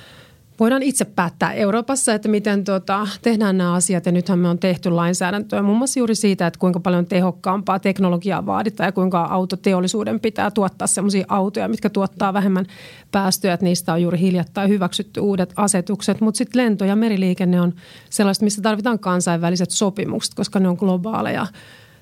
voidaan 0.60 0.84
itse 0.84 1.06
päättää 1.06 1.54
Euroopassa, 1.54 2.14
että 2.14 2.30
miten 2.30 2.64
tuota, 2.64 3.08
tehdään 3.22 3.58
nämä 3.58 3.74
asiat. 3.74 4.06
Ja 4.06 4.12
nythän 4.12 4.40
me 4.40 4.50
on 4.50 4.60
tehty 4.60 4.90
lainsäädäntöä 4.90 5.62
muun 5.62 5.78
muassa 5.78 6.00
juuri 6.00 6.16
siitä, 6.16 6.48
että 6.48 6.60
kuinka 6.60 6.80
paljon 6.80 7.06
tehokkaampaa 7.06 7.80
teknologiaa 7.80 8.46
vaaditaan 8.46 8.88
ja 8.88 8.92
kuinka 8.92 9.22
autoteollisuuden 9.22 10.20
pitää 10.20 10.52
tuottaa 10.52 10.88
sellaisia 10.88 11.26
autoja, 11.28 11.68
mitkä 11.68 11.90
tuottaa 11.90 12.34
vähemmän 12.34 12.66
päästöjä. 13.12 13.54
Että 13.54 13.64
niistä 13.64 13.94
on 13.94 14.02
juuri 14.02 14.20
hiljattain 14.20 14.70
hyväksytty 14.70 15.20
uudet 15.20 15.54
asetukset. 15.56 16.22
Mutta 16.22 16.38
sitten 16.38 16.66
lento- 16.66 16.86
ja 16.86 16.96
meriliikenne 16.96 17.62
on 17.62 17.74
sellaista, 18.10 18.44
missä 18.44 18.62
tarvitaan 18.62 19.00
kansainväliset 19.00 19.72
sopimukset, 19.72 20.34
koska 20.34 20.60
ne 20.60 20.70
on 20.70 20.78
globaaleja 20.80 21.48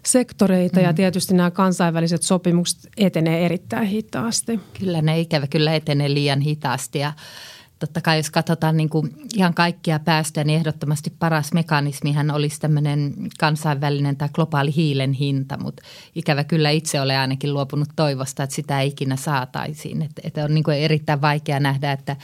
sektoreita 0.05 0.79
mm. 0.79 0.85
ja 0.85 0.93
tietysti 0.93 1.33
nämä 1.33 1.51
kansainväliset 1.51 2.23
sopimukset 2.23 2.91
etenee 2.97 3.45
erittäin 3.45 3.87
hitaasti. 3.87 4.59
Kyllä 4.79 5.01
ne 5.01 5.19
ikävä 5.19 5.47
kyllä 5.47 5.75
etenee 5.75 6.13
liian 6.13 6.41
hitaasti 6.41 6.99
ja 6.99 7.13
totta 7.79 8.01
kai 8.01 8.17
jos 8.17 8.31
katsotaan 8.31 8.77
niin 8.77 8.89
kuin 8.89 9.15
ihan 9.35 9.53
kaikkia 9.53 9.99
päästöjä, 9.99 10.43
niin 10.43 10.59
ehdottomasti 10.59 11.09
paras 11.19 11.53
mekanismihan 11.53 12.31
olisi 12.31 12.59
tämmöinen 12.59 13.13
kansainvälinen 13.39 14.17
tai 14.17 14.29
globaali 14.33 14.75
hiilen 14.75 15.13
hinta, 15.13 15.57
mutta 15.57 15.83
ikävä 16.15 16.43
kyllä 16.43 16.69
itse 16.69 17.01
olen 17.01 17.19
ainakin 17.19 17.53
luopunut 17.53 17.89
toivosta, 17.95 18.43
että 18.43 18.55
sitä 18.55 18.81
ei 18.81 18.87
ikinä 18.87 19.15
saataisiin. 19.15 20.01
Että, 20.01 20.21
että 20.25 20.43
on 20.43 20.53
niin 20.53 20.63
kuin 20.63 20.77
erittäin 20.77 21.21
vaikea 21.21 21.59
nähdä, 21.59 21.91
että 21.91 22.15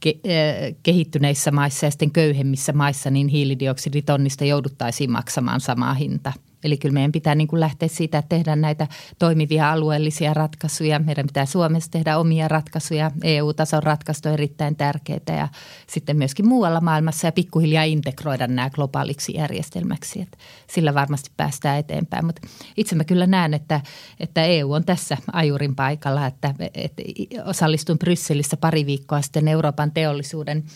ke, 0.00 0.14
eh, 0.24 0.76
kehittyneissä 0.82 1.50
maissa 1.50 1.86
ja 1.86 1.90
sitten 1.90 2.10
köyhemmissä 2.10 2.72
maissa 2.72 3.10
niin 3.10 3.28
hiilidioksiditonnista 3.28 4.44
jouduttaisiin 4.44 5.12
maksamaan 5.12 5.60
samaa 5.60 5.94
hinta– 5.94 6.32
Eli 6.66 6.76
kyllä 6.76 6.92
meidän 6.92 7.12
pitää 7.12 7.34
niin 7.34 7.48
kuin 7.48 7.60
lähteä 7.60 7.88
siitä, 7.88 8.18
että 8.18 8.28
tehdään 8.28 8.60
näitä 8.60 8.86
toimivia 9.18 9.72
alueellisia 9.72 10.34
ratkaisuja. 10.34 10.98
Meidän 10.98 11.26
pitää 11.26 11.46
Suomessa 11.46 11.90
tehdä 11.90 12.18
omia 12.18 12.48
ratkaisuja. 12.48 13.10
EU-tason 13.22 13.82
ratkaisu 13.82 14.20
on 14.26 14.32
erittäin 14.34 14.76
tärkeitä 14.76 15.32
ja 15.32 15.48
sitten 15.86 16.16
myöskin 16.16 16.48
muualla 16.48 16.80
maailmassa 16.80 17.26
ja 17.26 17.32
pikkuhiljaa 17.32 17.84
integroida 17.84 18.46
nämä 18.46 18.70
globaaliksi 18.70 19.34
järjestelmäksi. 19.34 20.20
Että 20.20 20.38
sillä 20.70 20.94
varmasti 20.94 21.30
päästään 21.36 21.78
eteenpäin. 21.78 22.24
Mutta 22.24 22.48
itse 22.76 22.94
mä 22.94 23.04
kyllä 23.04 23.26
näen, 23.26 23.54
että, 23.54 23.80
että 24.20 24.44
EU 24.44 24.72
on 24.72 24.84
tässä 24.84 25.16
ajurin 25.32 25.76
paikalla, 25.76 26.26
että, 26.26 26.54
että 26.74 27.02
osallistuin 27.44 27.98
Brysselissä 27.98 28.56
pari 28.56 28.86
viikkoa 28.86 29.22
sitten 29.22 29.48
Euroopan 29.48 29.92
teollisuuden– 29.92 30.64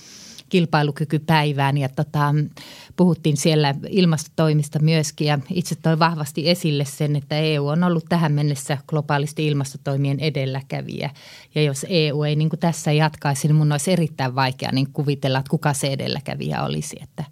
kilpailukykypäivään 0.50 1.78
ja 1.78 1.88
tota, 1.88 2.35
puhuttiin 2.97 3.37
siellä 3.37 3.75
ilmastotoimista 3.88 4.78
myöskin 4.78 5.26
ja 5.26 5.38
itse 5.50 5.75
toi 5.75 5.99
vahvasti 5.99 6.50
esille 6.50 6.85
sen, 6.85 7.16
että 7.16 7.38
EU 7.38 7.66
on 7.66 7.85
ollut 7.85 8.04
tähän 8.09 8.33
mennessä 8.33 8.78
globaalisti 8.87 9.47
ilmastotoimien 9.47 10.21
edelläkävijä. 10.21 11.11
Ja 11.54 11.62
jos 11.62 11.87
EU 11.88 12.23
ei 12.23 12.37
niin 12.37 12.50
kuin 12.50 12.61
tässä 12.61 12.92
jatkaisi, 12.92 13.49
niin 13.49 13.57
mun 13.57 13.73
olisi 13.73 13.92
erittäin 13.92 14.35
vaikea 14.35 14.71
niin 14.73 14.92
kuvitella, 14.92 15.38
että 15.38 15.50
kuka 15.50 15.73
se 15.73 15.87
edelläkävijä 15.87 16.62
olisi, 16.62 16.97
että 17.02 17.25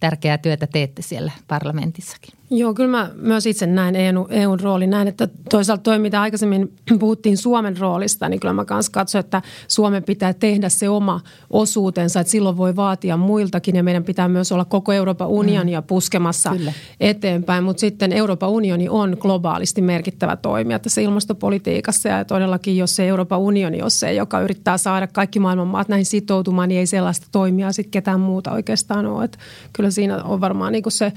tärkeää 0.00 0.38
työtä 0.38 0.66
teette 0.66 1.02
siellä 1.02 1.32
parlamentissakin. 1.48 2.34
Joo, 2.50 2.74
kyllä 2.74 2.90
mä 2.90 3.10
myös 3.16 3.46
itse 3.46 3.66
näen 3.66 3.96
EUn, 3.96 4.26
EUn 4.30 4.60
rooli 4.60 4.86
näin, 4.86 5.08
että 5.08 5.28
toisaalta 5.50 5.82
toi, 5.82 5.98
mitä 5.98 6.20
aikaisemmin 6.20 6.72
puhuttiin 7.00 7.36
Suomen 7.36 7.78
roolista, 7.78 8.28
niin 8.28 8.40
kyllä 8.40 8.54
mä 8.54 8.64
myös 8.70 8.90
katson, 8.90 9.20
että 9.20 9.42
Suomen 9.68 10.02
pitää 10.02 10.34
tehdä 10.34 10.68
se 10.68 10.88
oma 10.88 11.20
osuutensa, 11.50 12.20
että 12.20 12.30
silloin 12.30 12.56
voi 12.56 12.76
vaatia 12.76 13.16
muiltakin 13.16 13.76
ja 13.76 13.82
meidän 13.82 14.04
pitää 14.04 14.28
myös 14.28 14.52
olla 14.52 14.64
koko 14.64 14.92
Euroopan 14.92 15.28
unionia 15.28 15.80
mm. 15.80 15.86
puskemassa 15.86 16.50
kyllä. 16.50 16.72
eteenpäin, 17.00 17.64
mutta 17.64 17.80
sitten 17.80 18.12
Euroopan 18.12 18.50
unioni 18.50 18.88
on 18.88 19.16
globaalisti 19.20 19.82
merkittävä 19.82 20.36
toimija 20.36 20.78
tässä 20.78 21.00
ilmastopolitiikassa 21.00 22.08
ja 22.08 22.24
todellakin, 22.24 22.76
jos 22.76 22.96
se 22.96 23.08
Euroopan 23.08 23.38
unioni 23.38 23.82
on 23.82 23.90
se, 23.90 24.14
joka 24.14 24.40
yrittää 24.40 24.78
saada 24.78 25.06
kaikki 25.06 25.38
maailman 25.38 25.68
maat 25.68 25.88
näihin 25.88 26.06
sitoutumaan, 26.06 26.68
niin 26.68 26.78
ei 26.78 26.86
sellaista 26.86 27.26
toimia 27.32 27.72
sitten 27.72 27.90
ketään 27.90 28.20
muuta 28.20 28.52
oikeastaan 28.52 29.06
ole, 29.06 29.24
että 29.24 29.38
kyllä 29.72 29.83
siinä 29.92 30.22
on 30.24 30.40
varmaan 30.40 30.72
niin 30.72 30.82
kuin 30.82 30.92
se 30.92 31.12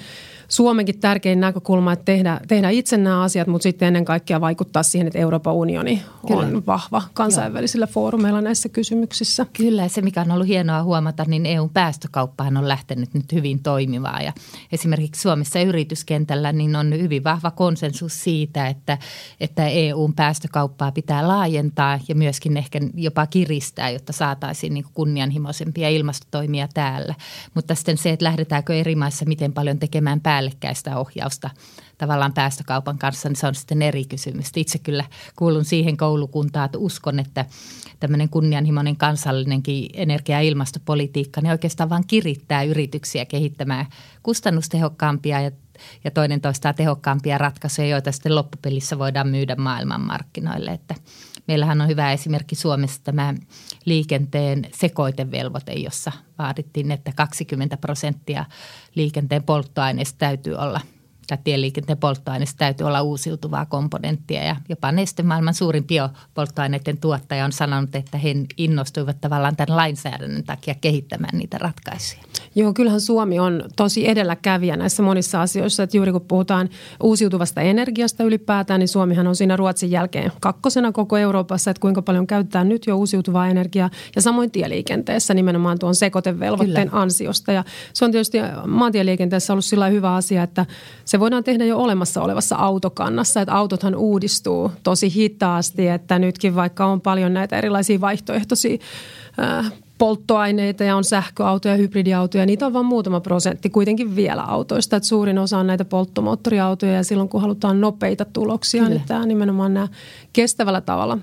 Suomenkin 0.48 1.00
tärkein 1.00 1.40
näkökulma, 1.40 1.94
että 1.94 2.06
tehdä, 2.06 2.40
tehdä 2.48 2.70
itse 2.70 2.98
nämä 2.98 3.22
asiat, 3.22 3.48
mutta 3.48 3.64
sitten 3.64 3.88
ennen 3.88 4.06
kaikkea 4.06 4.42
vaikuttaa 4.42 4.84
siihen, 4.84 5.08
että 5.08 5.20
Euroopan 5.20 5.54
unioni 5.54 6.04
Kyllä. 6.28 6.42
on 6.42 6.64
vahva 6.66 7.02
kansainvälisillä 7.14 7.84
Joo. 7.84 7.94
foorumeilla 7.94 8.42
näissä 8.42 8.70
kysymyksissä. 8.70 9.46
Kyllä, 9.54 9.82
ja 9.82 9.90
se 9.90 10.02
mikä 10.02 10.22
on 10.22 10.32
ollut 10.32 10.48
hienoa 10.48 10.84
huomata, 10.84 11.26
niin 11.28 11.46
EUn 11.46 11.70
päästökauppahan 11.70 12.58
on 12.58 12.68
lähtenyt 12.68 13.14
nyt 13.14 13.34
hyvin 13.34 13.60
toimivaa. 13.60 14.22
Ja 14.22 14.34
esimerkiksi 14.72 15.22
Suomessa 15.22 15.62
yrityskentällä 15.62 16.52
niin 16.52 16.76
on 16.76 16.94
hyvin 16.94 17.24
vahva 17.24 17.52
konsensus 17.52 18.24
siitä, 18.24 18.68
että, 18.68 18.98
että 19.40 19.68
EUn 19.68 20.14
päästökauppaa 20.14 20.92
pitää 20.92 21.28
laajentaa 21.28 22.00
ja 22.08 22.16
myöskin 22.16 22.58
ehkä 22.58 22.80
jopa 22.94 23.28
kiristää, 23.28 23.90
jotta 23.90 24.14
saataisiin 24.14 24.74
niin 24.74 24.86
kunnianhimoisempia 24.94 25.90
ilmastotoimia 25.90 26.68
täällä. 26.74 27.16
Mutta 27.54 27.76
sitten 27.76 27.98
se, 27.98 28.10
että 28.10 28.26
lähdetäänkö 28.26 28.76
eri 28.76 28.96
maissa 28.96 29.26
miten 29.26 29.54
paljon 29.54 29.80
tekemään 29.80 30.22
pää 30.22 30.37
päällekkäistä 30.38 30.98
ohjausta 30.98 31.50
tavallaan 31.98 32.34
päästökaupan 32.34 32.98
kanssa, 32.98 33.30
niin 33.30 33.36
se 33.36 33.48
on 33.48 33.56
sitten 33.56 33.82
eri 33.82 34.06
kysymys. 34.06 34.52
Itse 34.56 34.78
kyllä 34.80 35.06
kuulun 35.36 35.66
siihen 35.66 35.98
koulukuntaan, 35.98 36.66
että 36.66 36.78
uskon, 36.78 37.20
että 37.20 37.46
tämmöinen 38.00 38.30
kunnianhimoinen 38.30 38.98
kansallinenkin 38.98 39.90
energia- 39.94 40.42
ja 40.42 40.48
ilmastopolitiikka, 40.48 41.42
niin 41.42 41.52
oikeastaan 41.52 41.90
vaan 41.90 42.04
kirittää 42.08 42.64
yrityksiä 42.64 43.26
kehittämään 43.26 43.86
kustannustehokkaampia 44.24 45.42
ja 45.42 45.52
ja 46.04 46.12
toinen 46.12 46.42
toistaa 46.42 46.74
tehokkaampia 46.74 47.38
ratkaisuja, 47.38 47.88
joita 47.88 48.12
sitten 48.12 48.36
loppupelissä 48.36 49.00
voidaan 49.00 49.28
myydä 49.28 49.56
maailmanmarkkinoille. 49.56 50.72
Että 50.72 50.96
meillähän 51.48 51.82
on 51.82 51.88
hyvä 51.88 52.14
esimerkki 52.14 52.56
Suomessa 52.56 53.02
tämä 53.04 53.34
liikenteen 53.86 54.68
sekoitevelvoite, 54.74 55.74
jossa 55.74 56.12
vaadittiin, 56.40 56.92
että 56.92 57.12
20 57.16 57.78
prosenttia 57.78 58.46
liikenteen 58.96 59.44
polttoaineista 59.44 60.18
täytyy 60.18 60.56
olla– 60.56 60.82
tai 61.28 61.38
tieliikenteen 61.44 61.98
polttoaineista 61.98 62.58
täytyy 62.58 62.88
olla 62.88 63.02
uusiutuvaa 63.02 63.66
komponenttia. 63.66 64.44
Ja 64.44 64.56
jopa 64.70 64.92
Neste 64.92 65.24
maailman 65.24 65.54
suurin 65.54 65.84
biopolttoaineiden 65.84 66.98
tuottaja 66.98 67.46
on 67.46 67.52
sanonut, 67.52 67.96
että 67.96 68.18
he 68.18 68.36
innostuivat 68.58 69.22
tavallaan 69.22 69.56
tämän 69.56 69.78
lainsäädännön 69.78 70.44
takia 70.44 70.76
kehittämään 70.82 71.38
niitä 71.38 71.58
ratkaisuja. 71.58 72.24
Joo, 72.56 72.74
kyllähän 72.74 73.02
Suomi 73.02 73.40
on 73.40 73.64
tosi 73.76 74.10
edelläkävijä 74.10 74.78
näissä 74.78 75.04
monissa 75.04 75.42
asioissa. 75.42 75.84
Että 75.84 75.98
juuri 75.98 76.12
kun 76.12 76.22
puhutaan 76.22 76.70
uusiutuvasta 77.04 77.62
energiasta 77.62 78.24
ylipäätään, 78.24 78.80
niin 78.80 78.88
Suomihan 78.88 79.28
on 79.28 79.36
siinä 79.36 79.56
Ruotsin 79.56 79.92
jälkeen 79.92 80.32
kakkosena 80.40 80.92
koko 80.92 81.18
Euroopassa, 81.18 81.72
että 81.72 81.82
kuinka 81.82 82.02
paljon 82.02 82.28
käyttää 82.28 82.64
nyt 82.64 82.88
jo 82.88 82.98
uusiutuvaa 82.98 83.48
energiaa. 83.48 83.90
Ja 84.16 84.22
samoin 84.22 84.52
tieliikenteessä 84.52 85.34
nimenomaan 85.34 85.80
tuon 85.80 85.96
sekoitevelvoitteen 85.96 86.90
Kyllä. 86.90 87.02
ansiosta. 87.02 87.52
Ja 87.52 87.64
se 87.94 88.06
on 88.06 88.12
tietysti 88.12 88.38
maantieliikenteessä 88.66 89.54
ollut 89.54 89.66
sillä 89.66 89.88
hyvä 89.88 90.16
asia, 90.16 90.44
että 90.44 90.66
se 91.06 91.20
voidaan 91.20 91.44
tehdä 91.44 91.66
jo 91.66 91.78
olemassa 91.78 92.22
olevassa 92.22 92.56
autokannassa. 92.56 93.42
Että 93.42 93.54
autothan 93.54 93.96
uudistuu 93.96 94.72
tosi 94.84 95.14
hitaasti, 95.16 95.88
että 95.88 96.20
nytkin 96.20 96.56
vaikka 96.56 96.86
on 96.86 97.02
paljon 97.02 97.34
näitä 97.34 97.58
erilaisia 97.58 98.02
vaihtoehtoisia 98.02 98.78
polttoaineita 99.98 100.84
ja 100.84 100.96
on 100.96 101.04
sähköautoja, 101.04 101.76
hybridiautoja. 101.76 102.46
Niitä 102.46 102.66
on 102.66 102.74
vain 102.74 102.86
muutama 102.86 103.20
prosentti 103.20 103.70
kuitenkin 103.70 104.16
vielä 104.16 104.42
autoista. 104.42 104.96
Että 104.96 105.10
suurin 105.10 105.40
osa 105.40 105.58
on 105.58 105.68
näitä 105.68 105.86
polttomoottoriautoja 105.86 106.94
ja 106.94 107.04
silloin 107.04 107.30
kun 107.30 107.42
halutaan 107.42 107.82
nopeita 107.82 108.26
tuloksia, 108.26 108.82
niin 108.82 108.88
Kyllä. 108.88 109.00
niin 109.00 109.08
tämä 109.08 109.26
nimenomaan 109.26 109.74
nämä 109.74 109.88
kestävällä 110.34 110.82
tavalla 110.82 111.18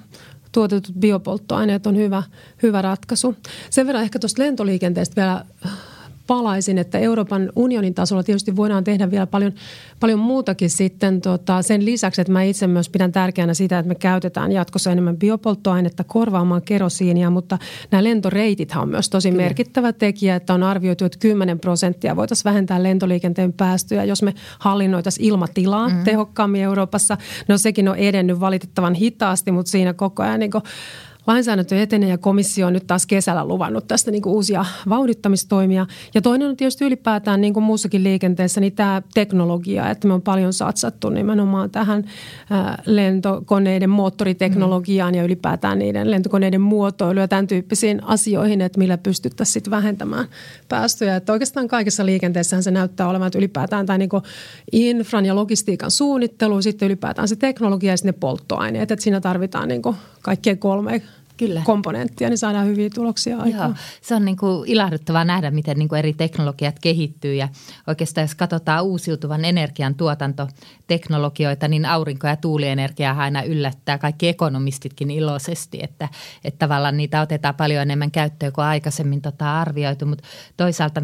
tuotetut 0.53 0.95
biopolttoaineet 0.99 1.87
on 1.87 1.97
hyvä, 1.97 2.23
hyvä 2.63 2.83
ratkaisu. 2.83 3.35
Sen 3.71 3.87
verran 3.87 4.03
ehkä 4.03 4.19
tuosta 4.19 4.43
lentoliikenteestä 4.43 5.17
vielä 5.17 5.45
palaisin, 6.27 6.79
että 6.79 6.99
Euroopan 6.99 7.53
unionin 7.57 7.95
tasolla 7.95 8.23
tietysti 8.23 8.57
voidaan 8.57 8.85
tehdä 8.85 9.11
vielä 9.11 9.27
paljon, 9.27 9.53
paljon 10.01 10.19
muutakin 10.19 10.71
sitten 10.71 11.21
tota, 11.21 11.63
sen 11.63 11.85
lisäksi, 11.85 12.21
että 12.21 12.33
mä 12.33 12.43
itse 12.43 12.67
myös 12.67 12.89
pidän 12.89 13.13
tärkeänä 13.13 13.55
sitä, 13.55 13.79
että 13.79 13.89
me 13.89 13.95
käytetään 13.95 14.53
jatkossa 14.53 14.93
enemmän 14.93 15.17
biopolttoainetta 15.17 16.05
korvaamaan 16.05 16.63
kerosiinia, 16.63 17.31
mutta 17.31 17.59
nämä 17.91 18.05
lentoreitithän 18.05 18.83
on 18.83 18.89
myös 18.89 19.11
tosi 19.11 19.31
Kyllä. 19.31 19.43
merkittävä 19.43 19.93
tekijä, 19.93 20.37
että 20.37 20.55
on 20.55 20.63
arvioitu, 20.63 21.05
että 21.05 21.19
10 21.19 21.61
prosenttia 21.61 22.17
voitaisiin 22.17 22.45
vähentää 22.45 22.83
lentoliikenteen 22.83 23.53
päästöjä, 23.53 24.05
jos 24.05 24.23
me 24.23 24.35
hallinnoitaisiin 24.59 25.29
ilmatilaa 25.29 25.89
mm-hmm. 25.89 26.05
tehokkaammin 26.05 26.63
Euroopassa. 26.63 27.17
No 27.49 27.59
sekin 27.59 27.89
on 27.89 27.97
edennyt 27.97 28.41
valitettavan 28.41 28.95
hitaasti, 28.95 29.53
mutta 29.53 29.71
siinä 29.71 29.93
koko 29.93 30.23
ajan 30.23 30.41
niin 30.41 30.51
lainsäädäntö 31.27 31.83
etenee 31.83 32.09
ja 32.09 32.19
komissio 32.19 32.67
on 32.67 32.73
nyt 32.73 32.87
taas 32.87 33.07
kesällä 33.07 33.45
luvannut 33.45 33.89
tästä 33.89 34.11
niin 34.11 34.23
kuin 34.23 34.33
uusia 34.33 34.65
vauhdittamistoimia. 34.89 35.87
Ja 36.15 36.23
toinen 36.23 36.49
on 36.49 36.57
tietysti 36.57 36.85
ylipäätään 36.85 37.41
niin 37.41 37.55
kuin 37.55 37.65
muussakin 37.65 38.05
liikenteessä 38.05 38.61
niin 38.61 38.73
tämä 38.73 39.03
teknologia, 39.15 39.91
että 39.91 40.09
me 40.09 40.15
on 40.15 40.23
paljon 40.23 40.53
satsattu 40.53 41.09
nimenomaan 41.09 41.71
tähän 41.71 42.05
lentokoneiden 42.87 43.91
moottoriteknologiaan 43.91 45.15
ja 45.15 45.23
ylipäätään 45.23 45.79
niiden 45.79 46.11
lentokoneiden 46.11 46.61
muotoilu 46.61 47.21
ja 47.21 47.29
tämän 47.29 47.47
tyyppisiin 47.47 48.05
asioihin, 48.05 48.61
että 48.61 48.79
millä 48.79 48.99
pystyttäisiin 48.99 49.53
sitten 49.53 49.71
vähentämään 49.71 50.29
päästöjä. 50.69 51.17
Että 51.17 51.33
oikeastaan 51.33 51.69
kaikessa 51.69 52.07
liikenteessähän 52.07 52.63
se 52.63 52.71
näyttää 52.71 53.09
olevan, 53.09 53.27
että 53.27 53.39
ylipäätään 53.39 53.87
tämä 53.87 53.99
niin 53.99 54.11
infran 54.73 55.27
ja 55.27 55.35
logistiikan 55.35 55.91
suunnittelu, 55.91 56.63
sitten 56.63 56.87
ylipäätään 56.87 57.29
se 57.29 57.37
teknologia 57.37 57.93
ja 57.93 57.97
sitten 57.97 58.15
ne 58.15 58.19
polttoaineet, 58.21 58.91
että 58.91 59.03
siinä 59.03 59.21
tarvitaan 59.21 59.69
niin 59.69 59.83
kuin 59.83 59.97
kaikkien 60.23 60.59
kolme 60.59 61.03
Kyllä. 61.37 61.63
komponenttia, 61.65 62.29
niin 62.29 62.39
saadaan 62.39 62.67
hyviä 62.67 62.91
tuloksia 62.95 63.39
aikaan. 63.39 63.71
Joo, 63.71 63.79
se 64.03 64.15
on 64.15 64.25
niin 64.25 64.37
kuin 64.37 64.69
ilahduttavaa 64.69 65.25
nähdä, 65.25 65.51
miten 65.51 65.79
niin 65.79 65.89
kuin 65.89 65.99
eri 65.99 66.13
teknologiat 66.13 66.79
kehittyy 66.79 67.35
ja 67.35 67.49
oikeastaan 67.87 68.23
jos 68.23 68.35
katsotaan 68.35 68.85
uusiutuvan 68.85 69.45
energian 69.45 69.95
tuotantoteknologioita, 69.95 71.69
niin 71.69 71.87
aurinko- 71.87 72.27
ja 72.27 72.37
tuulienergia 72.37 73.13
aina 73.13 73.43
yllättää 73.43 73.99
kaikki 73.99 74.29
ekonomistitkin 74.29 75.11
iloisesti, 75.11 75.79
että, 75.83 76.09
että 76.45 76.59
tavallaan 76.59 76.97
niitä 76.97 77.21
otetaan 77.21 77.55
paljon 77.55 77.83
enemmän 77.83 78.11
käyttöön 78.11 78.53
kuin 78.53 78.65
aikaisemmin 78.65 79.23
tota 79.23 79.61
arvioitu, 79.61 80.07
mutta 80.07 80.25
toisaalta 80.57 81.03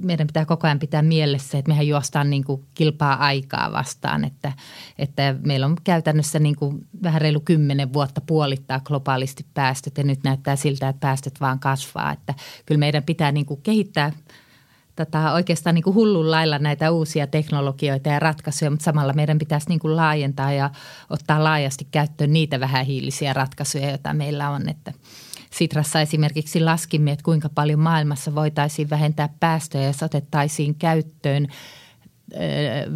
meidän 0.00 0.26
pitää 0.26 0.44
koko 0.44 0.66
ajan 0.66 0.78
pitää 0.78 1.02
mielessä, 1.02 1.58
että 1.58 1.68
mehän 1.68 1.86
juostaan 1.86 2.30
niin 2.30 2.44
kuin 2.44 2.64
kilpaa 2.74 3.14
aikaa 3.14 3.72
vastaan, 3.72 4.24
että, 4.24 4.52
että 4.98 5.34
meillä 5.44 5.66
on 5.66 5.76
käytännössä 5.84 6.38
niin 6.38 6.56
kuin 6.56 6.86
vähän 7.02 7.20
reilu 7.20 7.40
kymmenen 7.40 7.92
vuotta 7.92 8.20
puolittaa 8.20 8.80
globaalisti 8.80 9.46
päästöt 9.56 9.98
ja 9.98 10.04
nyt 10.04 10.24
näyttää 10.24 10.56
siltä, 10.56 10.88
että 10.88 11.00
päästöt 11.00 11.40
vaan 11.40 11.58
kasvaa. 11.58 12.12
Että 12.12 12.34
kyllä 12.66 12.78
meidän 12.78 13.02
pitää 13.02 13.32
niin 13.32 13.46
kuin 13.46 13.62
kehittää 13.62 14.12
tätä 14.96 15.32
oikeastaan 15.32 15.74
niin 15.74 15.82
kuin 15.82 15.94
hullun 15.94 16.30
lailla 16.30 16.58
näitä 16.58 16.90
uusia 16.90 17.26
teknologioita 17.26 18.08
ja 18.08 18.18
ratkaisuja, 18.18 18.70
mutta 18.70 18.84
samalla 18.84 19.12
meidän 19.12 19.38
pitäisi 19.38 19.68
niin 19.68 19.78
kuin 19.78 19.96
laajentaa 19.96 20.52
ja 20.52 20.70
ottaa 21.10 21.44
laajasti 21.44 21.86
käyttöön 21.90 22.32
niitä 22.32 22.60
vähähiilisiä 22.60 23.32
ratkaisuja, 23.32 23.88
joita 23.88 24.12
meillä 24.12 24.50
on. 24.50 24.68
Että 24.68 24.92
Sitrassa 25.50 26.00
esimerkiksi 26.00 26.60
laskimme, 26.60 27.12
että 27.12 27.22
kuinka 27.22 27.48
paljon 27.48 27.80
maailmassa 27.80 28.34
voitaisiin 28.34 28.90
vähentää 28.90 29.28
päästöjä, 29.40 29.86
jos 29.86 30.02
otettaisiin 30.02 30.74
käyttöön– 30.74 31.46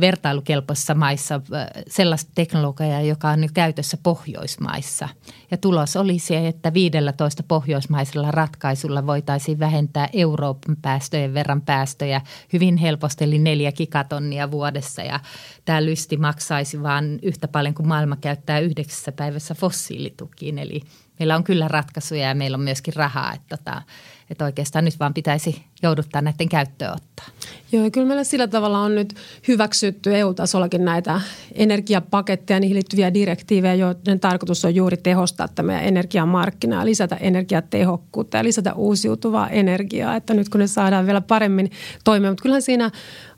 vertailukelpoisissa 0.01 0.95
maissa 0.95 1.41
sellaista 1.89 2.33
teknologiaa, 2.35 3.01
joka 3.01 3.29
on 3.29 3.41
nyt 3.41 3.53
käytössä 3.53 3.97
Pohjoismaissa. 4.03 5.09
Ja 5.51 5.57
tulos 5.57 5.97
oli 5.97 6.19
se, 6.19 6.49
että 6.49 6.75
15 6.75 7.43
pohjoismaisella 7.43 8.31
ratkaisulla 8.31 9.07
voitaisiin 9.07 9.59
vähentää 9.59 10.09
Euroopan 10.13 10.77
päästöjen 10.83 11.35
verran 11.35 11.61
päästöjä 11.63 12.21
hyvin 12.53 12.77
helposti, 12.77 13.25
eli 13.25 13.39
neljä 13.39 13.73
gigatonnia 13.73 14.51
vuodessa. 14.51 15.03
Ja 15.03 15.21
tämä 15.65 15.85
lysti 15.85 16.17
maksaisi 16.17 16.83
vain 16.83 17.19
yhtä 17.23 17.49
paljon 17.49 17.75
kuin 17.75 17.89
maailma 17.89 18.17
käyttää 18.17 18.59
yhdeksässä 18.59 19.13
päivässä 19.13 19.55
fossiilitukiin. 19.55 20.59
Eli 20.59 20.81
meillä 21.19 21.37
on 21.37 21.45
kyllä 21.45 21.69
ratkaisuja 21.69 22.29
ja 22.29 22.35
meillä 22.35 22.55
on 22.55 22.61
myöskin 22.61 22.95
rahaa, 22.97 23.35
että 23.35 23.57
tota, 23.57 23.83
että 24.31 24.45
oikeastaan 24.45 24.85
nyt 24.85 25.01
vaan 25.01 25.15
pitäisi 25.15 25.63
jouduttaa 25.83 26.23
näiden 26.23 26.49
käyttöönottaa. 26.49 27.27
Joo, 27.73 27.85
ja 27.85 27.91
kyllä 27.91 28.07
meillä 28.07 28.25
sillä 28.25 28.49
tavalla 28.49 28.79
on 28.79 28.95
nyt 28.95 29.15
hyväksytty 29.49 30.17
EU-tasollakin 30.17 30.85
näitä 30.85 31.21
energiapaketteja, 31.55 32.61
niihin 32.61 32.75
liittyviä 32.75 33.15
direktiivejä, 33.15 33.75
joiden 33.75 34.21
tarkoitus 34.21 34.65
on 34.65 34.75
juuri 34.75 34.97
tehostaa 34.97 35.49
tämä 35.49 35.81
energiamarkkinaa, 35.81 36.85
lisätä 36.85 37.17
energiatehokkuutta 37.17 38.37
ja 38.37 38.45
lisätä 38.45 38.75
uusiutuvaa 38.75 39.49
energiaa. 39.49 40.17
Että 40.17 40.35
nyt 40.35 40.49
kun 40.49 40.61
ne 40.61 40.67
saadaan 40.67 41.07
vielä 41.07 41.21
paremmin 41.21 41.71
toimia, 42.05 42.31
mutta 42.31 42.43
kyllähän 42.43 42.63
siinä 42.63 42.91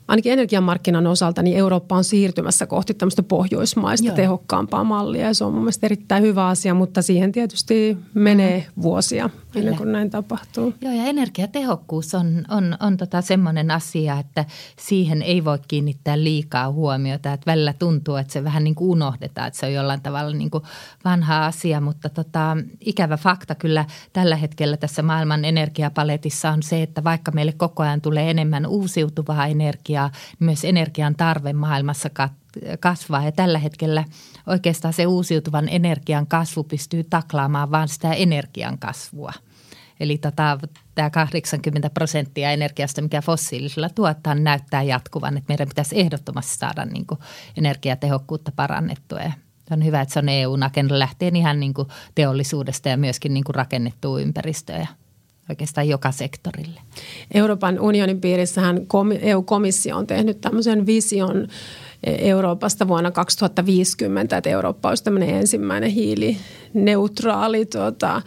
ainakin 0.07 0.33
energiamarkkinan 0.33 1.07
osalta 1.07 1.41
niin 1.41 1.57
Eurooppa 1.57 1.95
on 1.95 2.03
siirtymässä 2.03 2.65
kohti 2.65 2.93
tämmöistä 2.93 3.23
pohjoismaista 3.23 4.07
Joo. 4.07 4.15
tehokkaampaa 4.15 4.83
mallia. 4.83 5.27
Ja 5.27 5.33
se 5.33 5.43
on 5.43 5.53
mun 5.53 5.61
mielestä 5.61 5.87
erittäin 5.87 6.23
hyvä 6.23 6.47
asia, 6.47 6.73
mutta 6.73 7.01
siihen 7.01 7.31
tietysti 7.31 7.97
menee 8.13 8.65
mm. 8.75 8.81
vuosia 8.81 9.29
ennen 9.55 9.77
kuin 9.77 9.91
näin 9.91 10.09
tapahtuu. 10.09 10.73
Joo 10.81 10.93
ja 10.93 11.03
energiatehokkuus 11.03 12.15
on, 12.15 12.45
on, 12.49 12.77
on 12.79 12.97
tota 12.97 13.21
semmoinen 13.21 13.71
asia, 13.71 14.19
että 14.19 14.45
siihen 14.79 15.21
ei 15.21 15.45
voi 15.45 15.59
kiinnittää 15.67 16.23
liikaa 16.23 16.71
huomiota. 16.71 17.33
Että 17.33 17.51
välillä 17.51 17.73
tuntuu, 17.73 18.15
että 18.15 18.33
se 18.33 18.43
vähän 18.43 18.63
niin 18.63 18.75
kuin 18.75 18.89
unohdetaan, 18.89 19.47
että 19.47 19.59
se 19.59 19.65
on 19.65 19.73
jollain 19.73 20.01
tavalla 20.01 20.35
niin 20.35 20.51
kuin 20.51 20.63
vanha 21.05 21.45
asia, 21.45 21.81
mutta 21.81 22.09
tota, 22.09 22.57
ikävä 22.79 23.17
fakta 23.17 23.55
kyllä 23.55 23.85
tällä 24.13 24.35
hetkellä 24.35 24.77
tässä 24.77 25.01
maailman 25.01 25.45
energiapaletissa 25.45 26.49
on 26.49 26.63
se, 26.63 26.83
että 26.83 27.03
vaikka 27.03 27.31
meille 27.31 27.51
koko 27.51 27.83
ajan 27.83 28.01
tulee 28.01 28.29
enemmän 28.29 28.67
uusiutuvaa 28.67 29.47
energiaa, 29.47 29.73
energiaa, 29.73 30.11
niin 30.39 30.45
myös 30.45 30.65
energian 30.65 31.15
tarve 31.15 31.53
maailmassa 31.53 32.09
kasvaa. 32.79 33.25
Ja 33.25 33.31
tällä 33.31 33.59
hetkellä 33.59 34.05
oikeastaan 34.47 34.93
se 34.93 35.05
uusiutuvan 35.05 35.69
energian 35.69 36.27
kasvu 36.27 36.63
pystyy 36.63 37.03
taklaamaan 37.03 37.71
vain 37.71 37.87
sitä 37.87 38.13
energian 38.13 38.77
kasvua. 38.77 39.33
Eli 39.99 40.17
tota, 40.17 40.59
tämä 40.95 41.09
80 41.09 41.89
prosenttia 41.89 42.51
energiasta, 42.51 43.01
mikä 43.01 43.21
fossiilisilla 43.21 43.89
tuottaa, 43.89 44.35
näyttää 44.35 44.83
jatkuvan. 44.83 45.37
Että 45.37 45.51
meidän 45.51 45.67
pitäisi 45.67 45.99
ehdottomasti 45.99 46.57
saada 46.57 46.85
niin 46.85 47.05
kuin 47.05 47.19
energiatehokkuutta 47.57 48.51
parannettua. 48.55 49.19
Ja 49.19 49.31
on 49.71 49.85
hyvä, 49.85 50.01
että 50.01 50.13
se 50.13 50.19
on 50.19 50.29
EU-agenda 50.29 50.99
lähtien 50.99 51.35
ihan 51.35 51.59
niin 51.59 51.73
kuin 51.73 51.87
teollisuudesta 52.15 52.89
ja 52.89 52.97
myöskin 52.97 53.33
niin 53.33 53.43
kuin 53.43 53.55
rakennettua 53.55 54.19
ympäristöä 54.19 54.87
oikeastaan 55.49 55.89
joka 55.89 56.11
sektorille. 56.11 56.81
Euroopan 57.33 57.79
unionin 57.79 58.21
piirissähän 58.21 58.79
EU-komissio 59.21 59.97
on 59.97 60.07
tehnyt 60.07 60.41
tämmöisen 60.41 60.85
vision 60.85 61.47
Euroopasta 62.03 62.87
vuonna 62.87 63.11
2050, 63.11 64.37
että 64.37 64.49
Eurooppa 64.49 64.89
olisi 64.89 65.03
tämmöinen 65.03 65.29
ensimmäinen 65.29 65.91
hiilineutraali 65.91 67.65
tuota, 67.65 68.21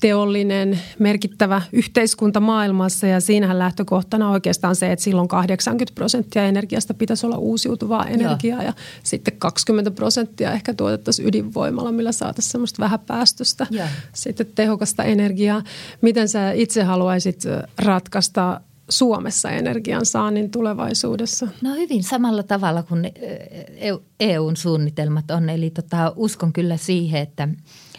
teollinen 0.00 0.80
merkittävä 0.98 1.62
yhteiskunta 1.72 2.40
maailmassa 2.40 3.06
ja 3.06 3.20
siinähän 3.20 3.58
lähtökohtana 3.58 4.30
oikeastaan 4.30 4.76
se, 4.76 4.92
että 4.92 5.02
silloin 5.02 5.28
80 5.28 5.94
prosenttia 5.94 6.44
energiasta 6.44 6.94
pitäisi 6.94 7.26
olla 7.26 7.36
uusiutuvaa 7.38 8.06
energiaa 8.06 8.58
Joo. 8.58 8.66
ja 8.66 8.72
sitten 9.02 9.34
20 9.38 9.90
prosenttia 9.90 10.52
ehkä 10.52 10.74
tuotettaisiin 10.74 11.28
ydinvoimalla, 11.28 11.92
millä 11.92 12.12
saataisiin 12.12 12.52
semmoista 12.52 12.82
vähäpäästöstä 12.82 13.66
Joo. 13.70 13.86
sitten 14.12 14.46
tehokasta 14.54 15.04
energiaa. 15.04 15.62
Miten 16.00 16.28
sä 16.28 16.52
itse 16.52 16.82
haluaisit 16.82 17.42
ratkaista 17.78 18.60
Suomessa 18.90 19.50
energian 19.50 20.06
saannin 20.06 20.50
tulevaisuudessa? 20.50 21.48
No 21.62 21.74
hyvin 21.74 22.02
samalla 22.02 22.42
tavalla 22.42 22.82
kuin 22.82 23.12
EUn 24.20 24.56
suunnitelmat 24.56 25.30
on. 25.30 25.50
Eli 25.50 25.70
tota, 25.70 26.12
uskon 26.16 26.52
kyllä 26.52 26.76
siihen, 26.76 27.22
että 27.22 27.48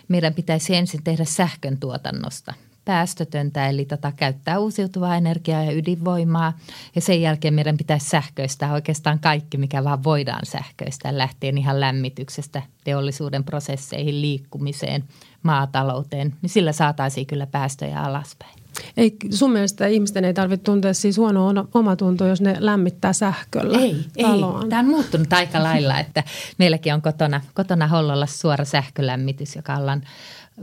meidän 0.07 0.33
pitäisi 0.33 0.75
ensin 0.75 1.03
tehdä 1.03 1.25
sähkön 1.25 1.77
tuotannosta 1.77 2.53
päästötöntä, 2.85 3.69
eli 3.69 3.85
tota, 3.85 4.11
käyttää 4.11 4.59
uusiutuvaa 4.59 5.15
energiaa 5.15 5.63
ja 5.63 5.71
ydinvoimaa. 5.71 6.57
Ja 6.95 7.01
sen 7.01 7.21
jälkeen 7.21 7.53
meidän 7.53 7.77
pitäisi 7.77 8.09
sähköistää 8.09 8.73
oikeastaan 8.73 9.19
kaikki, 9.19 9.57
mikä 9.57 9.83
vaan 9.83 10.03
voidaan 10.03 10.45
sähköistää, 10.45 11.17
lähtien 11.17 11.57
ihan 11.57 11.79
lämmityksestä 11.79 12.61
teollisuuden 12.83 13.43
prosesseihin, 13.43 14.21
liikkumiseen, 14.21 15.03
maatalouteen. 15.43 16.35
Niin 16.41 16.49
sillä 16.49 16.71
saataisiin 16.71 17.27
kyllä 17.27 17.47
päästöjä 17.47 18.01
alaspäin. 18.01 18.60
Ei, 18.97 19.15
sun 19.29 19.51
mielestä 19.51 19.87
ihmisten 19.87 20.25
ei 20.25 20.33
tarvitse 20.33 20.63
tuntea 20.63 20.93
siis 20.93 21.17
huonoa 21.17 21.67
omatuntoa, 21.73 22.27
jos 22.27 22.41
ne 22.41 22.55
lämmittää 22.59 23.13
sähköllä 23.13 23.77
Ei, 23.77 23.95
taloon. 24.21 24.63
ei. 24.63 24.69
Tämä 24.69 24.79
on 24.79 24.85
muuttunut 24.85 25.33
aika 25.33 25.63
lailla, 25.63 25.99
että 25.99 26.23
meilläkin 26.57 26.93
on 26.93 27.01
kotona, 27.01 27.41
kotona 27.53 27.87
Hollolla 27.87 28.25
suora 28.25 28.65
sähkölämmitys, 28.65 29.55
joka 29.55 29.75
ollaan 29.75 30.03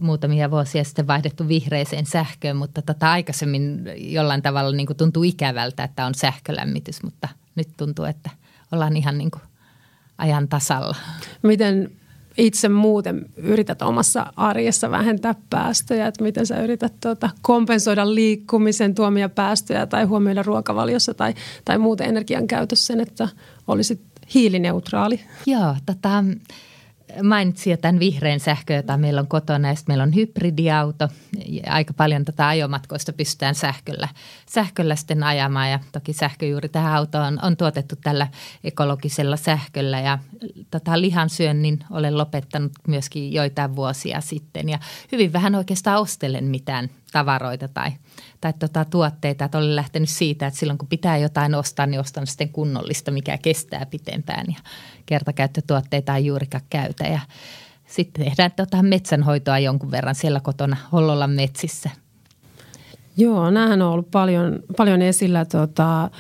muutamia 0.01 0.51
vuosia 0.51 0.85
sitten 0.85 1.07
vaihdettu 1.07 1.49
vihreiseen 1.49 2.07
sähköön, 2.07 2.57
mutta 2.57 2.83
tota 2.83 3.12
aikaisemmin 3.12 3.85
jollain 3.97 4.42
tavalla 4.42 4.77
niin 4.77 4.87
kuin 4.87 4.97
tuntuu 4.97 5.23
ikävältä, 5.23 5.85
että 5.85 6.07
on 6.07 6.14
sähkölämmitys, 6.14 7.03
mutta 7.03 7.29
nyt 7.55 7.68
tuntuu, 7.77 8.05
että 8.05 8.31
ollaan 8.73 8.97
ihan 8.97 9.18
niin 9.18 9.31
kuin 9.31 9.42
ajan 10.18 10.49
tasalla. 10.49 10.97
Miten 11.42 11.90
itse 12.38 12.68
muuten 12.68 13.27
yrität 13.37 13.83
omassa 13.83 14.33
arjessa 14.37 14.90
vähentää 14.90 15.35
päästöjä, 15.51 16.07
että 16.07 16.24
miten 16.24 16.46
sä 16.46 16.62
yrität 16.62 16.92
tuota, 17.01 17.31
kompensoida 17.42 18.14
liikkumisen 18.14 18.94
tuomia 18.94 19.29
päästöjä 19.29 19.87
tai 19.87 20.05
huomioida 20.05 20.42
ruokavaliossa 20.42 21.14
tai, 21.14 21.35
tai 21.64 21.79
muuten 21.79 22.09
energian 22.09 22.46
käytössä 22.46 22.87
sen, 22.87 23.01
että 23.01 23.29
olisit 23.66 24.01
hiilineutraali? 24.35 25.20
Joo, 25.46 25.74
tota, 25.87 26.24
mainitsin 27.23 27.71
jo 27.71 27.77
tämän 27.77 27.99
vihreän 27.99 28.40
sähkö, 28.40 28.75
jota 28.75 28.97
meillä 28.97 29.21
on 29.21 29.29
kotona 29.29 29.68
ja 29.68 29.75
meillä 29.88 30.03
on 30.03 30.14
hybridiauto. 30.14 31.09
Aika 31.66 31.94
paljon 31.94 32.25
tätä 32.25 32.49
ajomatkoista 32.49 33.12
pystytään 33.12 33.55
sähköllä, 33.55 34.09
sähköllä 34.51 34.97
sitten 34.97 35.23
ajamaan 35.23 35.71
ja 35.71 35.79
toki 35.92 36.12
sähkö 36.12 36.47
juuri 36.47 36.68
tähän 36.68 36.92
autoon 36.92 37.25
on, 37.25 37.38
on 37.42 37.57
tuotettu 37.57 37.97
tällä 37.97 38.29
ekologisella 38.64 39.37
sähköllä 39.37 40.01
ja 40.01 40.18
tätä 40.71 41.01
lihansyönnin 41.01 41.79
olen 41.90 42.18
lopettanut 42.18 42.73
myöskin 42.88 43.33
joitain 43.33 43.77
vuosia 43.77 44.21
sitten 44.21 44.68
ja 44.68 44.79
hyvin 45.12 45.33
vähän 45.33 45.55
oikeastaan 45.55 46.01
ostelen 46.01 46.44
mitään 46.44 46.90
tavaroita 47.12 47.68
tai, 47.68 47.92
tai 48.40 48.53
tota, 48.59 48.85
tuotteita. 48.85 49.44
Että 49.44 49.59
olen 49.59 49.77
lähtenyt 49.77 50.09
siitä, 50.09 50.46
että 50.46 50.61
silloin 50.61 50.79
kun 50.79 50.88
pitää 50.88 51.16
jotain 51.16 51.55
ostaa, 51.55 51.87
niin 51.87 52.01
ostan 52.01 52.27
sitten 52.27 52.48
kunnollista, 52.48 53.11
mikä 53.11 53.38
kestää 53.38 53.87
pitempään. 53.87 54.46
Ja 54.48 54.61
kertakäyttötuotteita 55.07 56.16
ei 56.16 56.27
juurikaan 56.27 56.64
käytä. 56.70 57.05
Ja 57.05 57.20
sitten 57.87 58.24
tehdään 58.24 58.53
tota 58.57 58.83
metsänhoitoa 58.83 59.59
jonkun 59.59 59.90
verran 59.90 60.14
siellä 60.14 60.40
kotona 60.40 60.77
Hollolan 60.92 61.31
metsissä. 61.31 61.90
Joo, 63.16 63.51
näähän 63.51 63.83
on 63.83 63.92
ollut 63.92 64.11
paljon, 64.11 64.59
paljon 64.77 65.03
esillä 65.03 65.44
tota, 65.44 66.11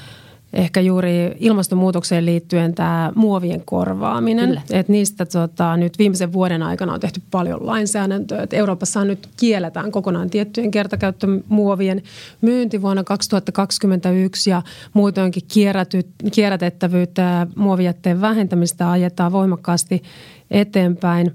ehkä 0.52 0.80
juuri 0.80 1.36
ilmastonmuutokseen 1.38 2.26
liittyen 2.26 2.74
tämä 2.74 3.12
muovien 3.14 3.62
korvaaminen. 3.64 4.62
Että 4.70 4.92
niistä 4.92 5.26
tota, 5.26 5.76
nyt 5.76 5.98
viimeisen 5.98 6.32
vuoden 6.32 6.62
aikana 6.62 6.92
on 6.92 7.00
tehty 7.00 7.22
paljon 7.30 7.66
lainsäädäntöä. 7.66 8.42
Et 8.42 8.52
Euroopassa 8.52 9.04
nyt 9.04 9.28
kielletään 9.36 9.92
kokonaan 9.92 10.30
tiettyjen 10.30 10.70
kertakäyttömuovien 10.70 12.02
myynti 12.40 12.82
vuonna 12.82 13.04
2021 13.04 14.50
ja 14.50 14.62
muutoinkin 14.92 15.42
kierrätettävyyttä 16.32 17.22
ja 17.22 17.46
muovijätteen 17.56 18.20
vähentämistä 18.20 18.90
ajetaan 18.90 19.32
voimakkaasti 19.32 20.02
eteenpäin. 20.50 21.34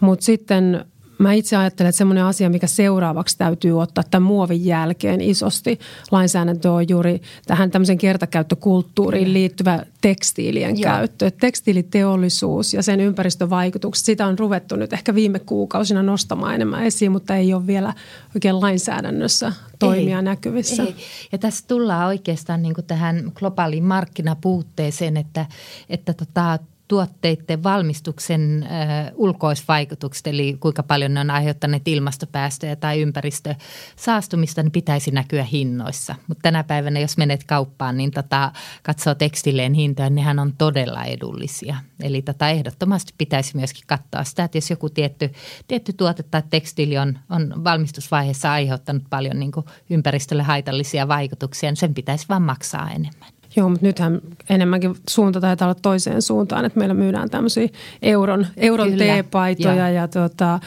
Mutta 0.00 0.24
sitten 0.24 0.84
Mä 1.18 1.32
itse 1.32 1.56
ajattelen, 1.56 1.88
että 1.88 1.98
semmoinen 1.98 2.24
asia, 2.24 2.50
mikä 2.50 2.66
seuraavaksi 2.66 3.38
täytyy 3.38 3.80
ottaa 3.80 4.04
tämän 4.10 4.26
muovin 4.26 4.64
jälkeen 4.64 5.20
isosti 5.20 5.78
lainsäädäntö 6.10 6.72
on 6.72 6.88
juuri 6.88 7.22
tähän 7.46 7.70
tämmöisen 7.70 7.98
kertakäyttökulttuuriin 7.98 9.32
liittyvä 9.32 9.84
tekstiilien 10.00 10.80
Joo. 10.80 10.92
käyttö. 10.92 11.26
Et 11.26 11.36
tekstiiliteollisuus 11.36 12.74
ja 12.74 12.82
sen 12.82 13.00
ympäristövaikutukset, 13.00 14.04
sitä 14.04 14.26
on 14.26 14.38
ruvettu 14.38 14.76
nyt 14.76 14.92
ehkä 14.92 15.14
viime 15.14 15.38
kuukausina 15.38 16.02
nostamaan 16.02 16.54
enemmän 16.54 16.84
esiin, 16.84 17.12
mutta 17.12 17.36
ei 17.36 17.54
ole 17.54 17.66
vielä 17.66 17.94
oikein 18.34 18.60
lainsäädännössä 18.60 19.52
toimia 19.78 20.18
ei, 20.18 20.22
näkyvissä. 20.22 20.82
Ei. 20.82 20.94
Ja 21.32 21.38
tässä 21.38 21.64
tullaan 21.68 22.06
oikeastaan 22.06 22.62
niin 22.62 22.74
tähän 22.86 23.32
globaaliin 23.34 23.84
markkinapuutteeseen, 23.84 25.16
että, 25.16 25.46
että 25.88 26.12
tota, 26.14 26.58
tuotteiden 26.88 27.62
valmistuksen 27.62 28.68
ulkoisvaikutukset, 29.14 30.26
eli 30.26 30.56
kuinka 30.60 30.82
paljon 30.82 31.14
ne 31.14 31.20
on 31.20 31.30
aiheuttaneet 31.30 31.88
ilmastopäästöjä 31.88 32.76
tai 32.76 33.00
ympäristösaastumista, 33.00 34.62
niin 34.62 34.72
pitäisi 34.72 35.10
näkyä 35.10 35.44
hinnoissa. 35.44 36.14
Mutta 36.28 36.42
tänä 36.42 36.64
päivänä, 36.64 37.00
jos 37.00 37.16
menet 37.16 37.44
kauppaan, 37.44 37.96
niin 37.96 38.10
tota, 38.10 38.52
katsoo 38.82 39.14
tekstilleen 39.14 39.74
hintoja, 39.74 40.10
niin 40.10 40.14
nehän 40.14 40.38
on 40.38 40.52
todella 40.58 41.04
edullisia. 41.04 41.76
Eli 42.00 42.22
tota, 42.22 42.48
ehdottomasti 42.48 43.14
pitäisi 43.18 43.56
myöskin 43.56 43.84
katsoa 43.86 44.24
sitä, 44.24 44.44
että 44.44 44.58
jos 44.58 44.70
joku 44.70 44.90
tietty, 44.90 45.32
tietty 45.68 45.92
tuote 45.92 46.22
tai 46.22 46.42
tekstiili 46.50 46.98
on, 46.98 47.18
on 47.30 47.64
valmistusvaiheessa 47.64 48.52
aiheuttanut 48.52 49.02
paljon 49.10 49.38
niin 49.40 49.52
ympäristölle 49.90 50.42
haitallisia 50.42 51.08
vaikutuksia, 51.08 51.70
niin 51.70 51.76
sen 51.76 51.94
pitäisi 51.94 52.26
vaan 52.28 52.42
maksaa 52.42 52.90
enemmän. 52.90 53.33
Joo, 53.56 53.68
mutta 53.68 53.86
nythän 53.86 54.20
enemmänkin 54.50 54.94
suunta 55.08 55.40
taitaa 55.40 55.68
olla 55.68 55.78
toiseen 55.82 56.22
suuntaan, 56.22 56.64
että 56.64 56.78
meillä 56.78 56.94
myydään 56.94 57.30
tämmöisiä 57.30 57.68
euron, 58.02 58.46
euron 58.56 58.92
teepaitoja 58.92 59.74
ja, 59.74 59.90
ja 59.90 60.08
tota, 60.08 60.60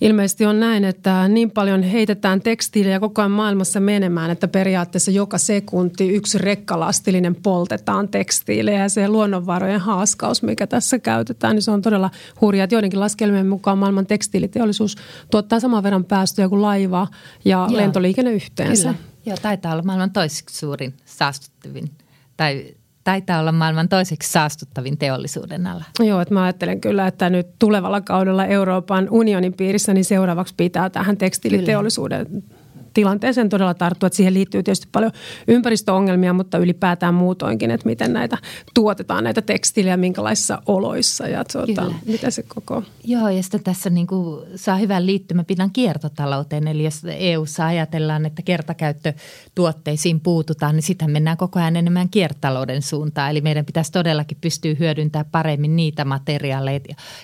ilmeisesti 0.00 0.46
on 0.46 0.60
näin, 0.60 0.84
että 0.84 1.28
niin 1.28 1.50
paljon 1.50 1.82
heitetään 1.82 2.40
tekstiiliä 2.40 3.00
koko 3.00 3.22
ajan 3.22 3.30
maailmassa 3.30 3.80
menemään, 3.80 4.30
että 4.30 4.48
periaatteessa 4.48 5.10
joka 5.10 5.38
sekunti 5.38 6.08
yksi 6.08 6.38
rekkalastillinen 6.38 7.34
poltetaan 7.34 8.08
tekstiiliä 8.08 8.78
ja 8.78 8.88
se 8.88 9.08
luonnonvarojen 9.08 9.80
haaskaus, 9.80 10.42
mikä 10.42 10.66
tässä 10.66 10.98
käytetään, 10.98 11.56
niin 11.56 11.62
se 11.62 11.70
on 11.70 11.82
todella 11.82 12.10
hurjaa. 12.40 12.66
Joidenkin 12.70 13.00
laskelmien 13.00 13.46
mukaan 13.46 13.78
maailman 13.78 14.06
tekstiiliteollisuus 14.06 14.96
tuottaa 15.30 15.60
saman 15.60 15.82
verran 15.82 16.04
päästöjä 16.04 16.48
kuin 16.48 16.62
laiva 16.62 17.06
ja 17.44 17.66
Joo. 17.70 17.76
lentoliikenne 17.76 18.32
yhteensä. 18.32 18.88
Kyllä. 18.88 19.12
Joo, 19.26 19.36
taitaa 19.42 19.72
olla 19.72 19.82
maailman 19.82 20.10
toiseksi 20.10 20.58
suurin 20.58 20.94
saastuttavin 21.04 21.90
tai 22.36 22.74
taitaa 23.04 23.40
olla 23.40 23.52
maailman 23.52 23.88
toiseksi 23.88 24.32
saastuttavin 24.32 24.98
teollisuuden 24.98 25.66
ala. 25.66 25.84
Joo, 26.00 26.20
että 26.20 26.34
mä 26.34 26.42
ajattelen 26.42 26.80
kyllä, 26.80 27.06
että 27.06 27.30
nyt 27.30 27.46
tulevalla 27.58 28.00
kaudella 28.00 28.46
Euroopan 28.46 29.08
unionin 29.10 29.54
piirissä 29.54 29.94
niin 29.94 30.04
seuraavaksi 30.04 30.54
pitää 30.56 30.90
tähän 30.90 31.16
tekstiiliteollisuuden 31.16 32.26
kyllä 32.26 32.61
tilanteeseen 32.94 33.48
todella 33.48 33.74
tarttua. 33.74 34.06
Että 34.06 34.16
siihen 34.16 34.34
liittyy 34.34 34.62
tietysti 34.62 34.88
paljon 34.92 35.12
ympäristöongelmia, 35.48 36.32
mutta 36.32 36.58
ylipäätään 36.58 37.14
muutoinkin, 37.14 37.70
että 37.70 37.86
miten 37.86 38.12
näitä 38.12 38.38
tuotetaan 38.74 39.24
näitä 39.24 39.42
tekstiilejä, 39.42 39.96
minkälaisissa 39.96 40.62
oloissa 40.66 41.28
ja 41.28 41.44
tuota, 41.52 41.92
miten 42.06 42.32
se 42.32 42.42
koko... 42.42 42.82
Joo, 43.04 43.28
ja 43.28 43.42
sitten 43.42 43.62
tässä 43.62 43.90
niin 43.90 44.06
kuin 44.06 44.46
saa 44.56 44.76
hyvän 44.76 45.06
liittymäpinnan 45.06 45.70
kiertotalouteen. 45.70 46.68
Eli 46.68 46.84
jos 46.84 47.02
EU-ssa 47.18 47.66
ajatellaan, 47.66 48.26
että 48.26 48.42
kertakäyttötuotteisiin 48.42 50.20
puututaan, 50.20 50.74
niin 50.74 50.82
sitten 50.82 51.10
mennään 51.10 51.36
koko 51.36 51.58
ajan 51.58 51.76
enemmän 51.76 52.08
kiertotalouden 52.08 52.82
suuntaan. 52.82 53.30
Eli 53.30 53.40
meidän 53.40 53.64
pitäisi 53.64 53.92
todellakin 53.92 54.38
pystyä 54.40 54.74
hyödyntämään 54.78 55.26
paremmin 55.32 55.76
niitä 55.76 56.04
materiaaleja, 56.04 56.80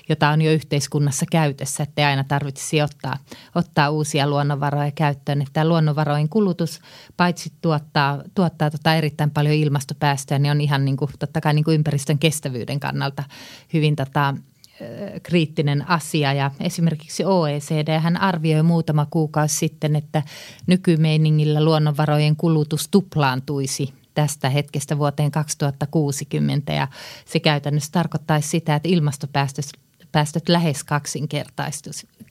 joita 0.09 0.29
on 0.29 0.43
jo 0.43 0.53
yhteiskunnassa 0.53 1.27
käytössä, 1.31 1.83
että 1.83 2.03
ei 2.03 2.07
aina 2.07 2.25
tarvitsisi 2.25 2.83
ottaa, 2.83 3.17
ottaa 3.55 3.91
uusia 3.91 4.31
luonnonvaroja 4.31 4.91
käyttöön. 4.91 5.43
Että 5.43 5.53
tämä 5.59 5.69
luonnonvarojen 5.69 6.29
kulutus 6.29 6.81
paitsi 7.17 7.53
tuottaa, 7.61 8.23
tuottaa 8.35 8.71
tota 8.71 8.95
erittäin 8.95 9.31
paljon 9.31 9.55
ilmastopäästöjä, 9.55 10.39
niin 10.39 10.51
on 10.51 10.61
ihan 10.61 10.85
niin 10.85 10.97
kuin, 10.97 11.11
totta 11.19 11.41
kai 11.41 11.55
niin 11.55 11.65
kuin 11.65 11.75
ympäristön 11.75 12.19
kestävyyden 12.19 12.81
kannalta 12.81 13.25
hyvin 13.73 13.97
tota, 13.97 14.35
kriittinen 15.23 15.89
asia 15.89 16.33
ja 16.33 16.51
esimerkiksi 16.61 17.25
OECD 17.25 17.99
hän 17.99 18.17
arvioi 18.17 18.63
muutama 18.63 19.07
kuukausi 19.11 19.57
sitten, 19.57 19.97
että 19.97 20.23
nykymeiningillä 20.67 21.65
luonnonvarojen 21.65 22.37
kulutus 22.37 22.89
tuplaantuisi 22.89 23.93
tästä 24.15 24.51
hetkestä 24.51 24.99
vuoteen 24.99 25.31
2060 25.31 26.73
ja 26.73 26.89
se 27.25 27.41
käytännössä 27.41 27.93
tarkoittaisi 27.93 28.49
sitä, 28.49 28.75
että 28.75 28.89
ilmastopäästöt 28.89 29.65
päästöt 30.13 30.49
lähes 30.49 30.85
kaksinkertaistuisivat. 30.85 32.28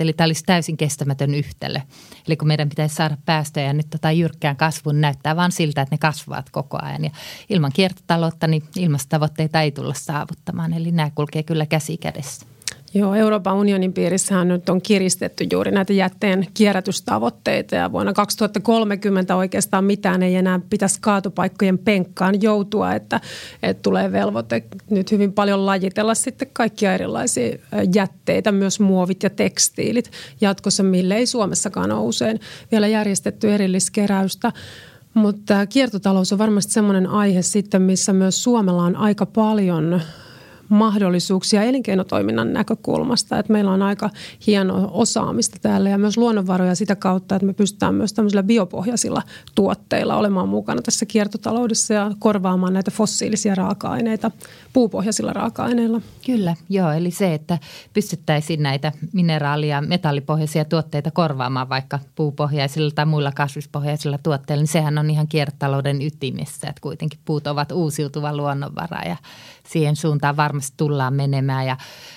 Eli 0.00 0.12
tämä 0.12 0.26
olisi 0.26 0.44
täysin 0.46 0.76
kestämätön 0.76 1.34
yhtälö. 1.34 1.80
Eli 2.26 2.36
kun 2.36 2.48
meidän 2.48 2.68
pitäisi 2.68 2.94
saada 2.94 3.16
päästöjä 3.24 3.72
nyt 3.72 3.90
tota 3.90 4.12
jyrkkään 4.12 4.56
kasvun, 4.56 5.00
näyttää 5.00 5.36
vain 5.36 5.52
siltä, 5.52 5.82
että 5.82 5.94
ne 5.94 5.98
kasvavat 5.98 6.50
koko 6.50 6.78
ajan. 6.82 7.04
Ja 7.04 7.10
ilman 7.48 7.72
kiertotaloutta 7.74 8.46
niin 8.46 8.62
ilmastotavoitteita 8.76 9.62
ei 9.62 9.72
tulla 9.72 9.94
saavuttamaan. 9.94 10.72
Eli 10.72 10.92
nämä 10.92 11.10
kulkee 11.14 11.42
kyllä 11.42 11.66
käsi 11.66 11.96
kädessä. 11.96 12.46
Joo, 12.94 13.14
Euroopan 13.14 13.54
unionin 13.54 13.92
piirissähän 13.92 14.48
nyt 14.48 14.68
on 14.68 14.82
kiristetty 14.82 15.46
juuri 15.52 15.70
näitä 15.70 15.92
jätteen 15.92 16.46
kierrätystavoitteita 16.54 17.74
ja 17.74 17.92
vuonna 17.92 18.12
2030 18.12 19.36
oikeastaan 19.36 19.84
mitään 19.84 20.22
ei 20.22 20.36
enää 20.36 20.60
pitäisi 20.70 21.00
kaatopaikkojen 21.00 21.78
penkkaan 21.78 22.42
joutua, 22.42 22.94
että, 22.94 23.20
että 23.62 23.82
tulee 23.82 24.12
velvoite 24.12 24.62
nyt 24.90 25.12
hyvin 25.12 25.32
paljon 25.32 25.66
lajitella 25.66 26.14
sitten 26.14 26.48
kaikkia 26.52 26.94
erilaisia 26.94 27.58
jätteitä, 27.94 28.52
myös 28.52 28.80
muovit 28.80 29.22
ja 29.22 29.30
tekstiilit 29.30 30.10
jatkossa, 30.40 30.82
mille 30.82 31.16
ei 31.16 31.26
Suomessakaan 31.26 31.92
ole 31.92 32.00
usein 32.00 32.40
vielä 32.72 32.86
järjestetty 32.86 33.52
erilliskeräystä. 33.52 34.52
Mutta 35.14 35.66
kiertotalous 35.66 36.32
on 36.32 36.38
varmasti 36.38 36.72
semmoinen 36.72 37.06
aihe 37.06 37.42
sitten, 37.42 37.82
missä 37.82 38.12
myös 38.12 38.42
Suomella 38.42 38.82
on 38.82 38.96
aika 38.96 39.26
paljon 39.26 40.00
mahdollisuuksia 40.68 41.62
elinkeinotoiminnan 41.62 42.52
näkökulmasta. 42.52 43.38
Että 43.38 43.52
meillä 43.52 43.70
on 43.70 43.82
aika 43.82 44.10
hieno 44.46 44.90
osaamista 44.92 45.56
täällä 45.62 45.88
ja 45.88 45.98
myös 45.98 46.16
luonnonvaroja 46.16 46.74
sitä 46.74 46.96
kautta, 46.96 47.36
että 47.36 47.46
me 47.46 47.52
pystytään 47.52 47.94
myös 47.94 48.12
tämmöisillä 48.12 48.42
biopohjaisilla 48.42 49.22
tuotteilla 49.54 50.16
olemaan 50.16 50.48
mukana 50.48 50.82
tässä 50.82 51.06
kiertotaloudessa 51.06 51.94
ja 51.94 52.10
korvaamaan 52.18 52.72
näitä 52.72 52.90
fossiilisia 52.90 53.54
raaka-aineita 53.54 54.30
puupohjaisilla 54.72 55.32
raaka-aineilla. 55.32 56.00
Kyllä, 56.26 56.54
joo. 56.68 56.92
Eli 56.92 57.10
se, 57.10 57.34
että 57.34 57.58
pystyttäisiin 57.94 58.62
näitä 58.62 58.92
mineraali- 59.12 59.68
ja 59.68 59.80
metallipohjaisia 59.80 60.64
tuotteita 60.64 61.10
korvaamaan 61.10 61.68
vaikka 61.68 61.98
puupohjaisilla 62.14 62.90
tai 62.90 63.06
muilla 63.06 63.32
kasvispohjaisilla 63.32 64.18
tuotteilla, 64.18 64.62
niin 64.62 64.68
sehän 64.68 64.98
on 64.98 65.10
ihan 65.10 65.28
kiertotalouden 65.28 66.02
ytimessä. 66.02 66.68
Että 66.68 66.80
kuitenkin 66.80 67.20
puut 67.24 67.46
ovat 67.46 67.72
uusiutuva 67.72 68.36
luonnonvara 68.36 69.02
ja 69.02 69.16
siihen 69.68 69.96
suuntaan 69.96 70.36
varmasti 70.36 70.57
varmasti 70.58 70.76
tullaan 70.76 71.14
menemään. 71.14 71.66
Ja 71.66 71.76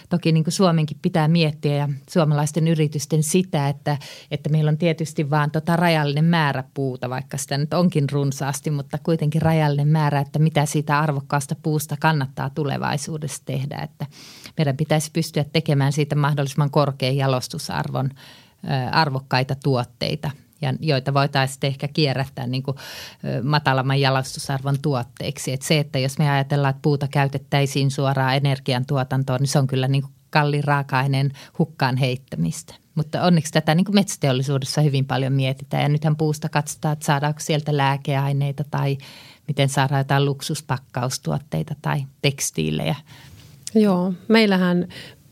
toki 0.09 0.31
niin 0.31 0.43
kuin 0.43 0.53
Suomenkin 0.53 0.97
pitää 1.01 1.27
miettiä 1.27 1.75
ja 1.75 1.89
suomalaisten 2.09 2.67
yritysten 2.67 3.23
sitä, 3.23 3.69
että, 3.69 3.97
että 4.31 4.49
meillä 4.49 4.69
on 4.69 4.77
tietysti 4.77 5.29
vaan 5.29 5.51
tota 5.51 5.75
rajallinen 5.75 6.25
määrä 6.25 6.63
puuta, 6.73 7.09
vaikka 7.09 7.37
sitä 7.37 7.57
nyt 7.57 7.73
onkin 7.73 8.09
runsaasti, 8.11 8.71
mutta 8.71 8.97
kuitenkin 9.03 9.41
rajallinen 9.41 9.87
määrä, 9.87 10.19
että 10.19 10.39
mitä 10.39 10.65
siitä 10.65 10.99
arvokkaasta 10.99 11.55
puusta 11.63 11.95
kannattaa 11.99 12.49
tulevaisuudessa 12.49 13.45
tehdä, 13.45 13.77
että 13.77 14.05
meidän 14.57 14.77
pitäisi 14.77 15.11
pystyä 15.13 15.43
tekemään 15.43 15.91
siitä 15.91 16.15
mahdollisimman 16.15 16.71
korkean 16.71 17.15
jalostusarvon 17.15 18.09
arvokkaita 18.91 19.55
tuotteita– 19.55 20.31
ja 20.61 20.73
joita 20.79 21.13
voitaisiin 21.13 21.59
ehkä 21.61 21.87
kierrättää 21.87 22.47
niin 22.47 22.63
kuin 22.63 22.77
matalamman 23.43 24.01
jalostusarvon 24.01 24.77
tuotteiksi. 24.81 25.51
Et 25.51 25.61
se, 25.61 25.79
että 25.79 25.99
jos 25.99 26.17
me 26.17 26.29
ajatellaan, 26.29 26.69
että 26.69 26.81
puuta 26.81 27.07
käytettäisiin 27.07 27.91
suoraan 27.91 28.35
energiantuotantoon, 28.35 29.39
niin 29.39 29.47
se 29.47 29.59
on 29.59 29.67
kyllä 29.67 29.87
niin 29.87 30.01
kuin 30.01 30.13
kalliin 30.29 30.63
raaka-aineen 30.63 31.31
hukkaan 31.59 31.97
heittämistä. 31.97 32.73
Mutta 32.95 33.23
onneksi 33.23 33.53
tätä 33.53 33.75
niin 33.75 33.85
kuin 33.85 33.95
metsäteollisuudessa 33.95 34.81
hyvin 34.81 35.05
paljon 35.05 35.33
mietitään 35.33 35.83
ja 35.83 35.89
nythän 35.89 36.15
puusta 36.15 36.49
katsotaan, 36.49 36.93
että 36.93 37.05
saadaanko 37.05 37.39
sieltä 37.39 37.77
lääkeaineita 37.77 38.63
tai 38.71 38.97
miten 39.47 39.69
saadaan 39.69 39.99
jotain 39.99 40.25
luksuspakkaustuotteita 40.25 41.75
tai 41.81 42.03
tekstiilejä. 42.21 42.95
Joo, 43.75 44.13
meillähän 44.27 44.87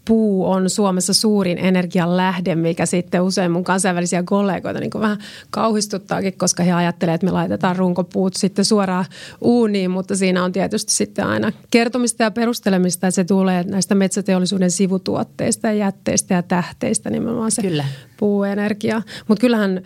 puu 0.10 0.52
on 0.52 0.70
Suomessa 0.70 1.14
suurin 1.14 1.58
energian 1.58 2.18
lähde, 2.18 2.56
mikä 2.56 2.86
sitten 2.86 3.22
usein 3.22 3.52
mun 3.52 3.64
kansainvälisiä 3.64 4.24
kollegoita 4.24 4.80
niin 4.80 4.92
vähän 5.00 5.18
kauhistuttaakin, 5.50 6.38
koska 6.38 6.64
he 6.64 6.72
ajattelevat, 6.72 7.16
että 7.16 7.26
me 7.26 7.32
laitetaan 7.32 7.76
runkopuut 7.76 8.34
sitten 8.34 8.66
suoraan 8.66 9.06
uuniin, 9.42 9.92
mutta 9.92 10.16
siinä 10.16 10.44
on 10.44 10.52
tietysti 10.52 10.94
sitten 10.94 11.26
aina 11.26 11.52
kertomista 11.72 12.24
ja 12.24 12.32
perustelemista, 12.32 13.08
että 13.08 13.16
se 13.16 13.24
tulee 13.24 13.64
näistä 13.64 13.96
metsäteollisuuden 13.96 14.72
sivutuotteista 14.72 15.68
ja 15.68 15.74
jätteistä 15.74 16.34
ja 16.34 16.44
tähteistä 16.44 17.10
nimenomaan 17.10 17.52
se 17.52 17.62
Kyllä. 17.62 17.86
puuenergia. 18.18 19.02
Mutta 19.28 19.42
kyllähän 19.42 19.82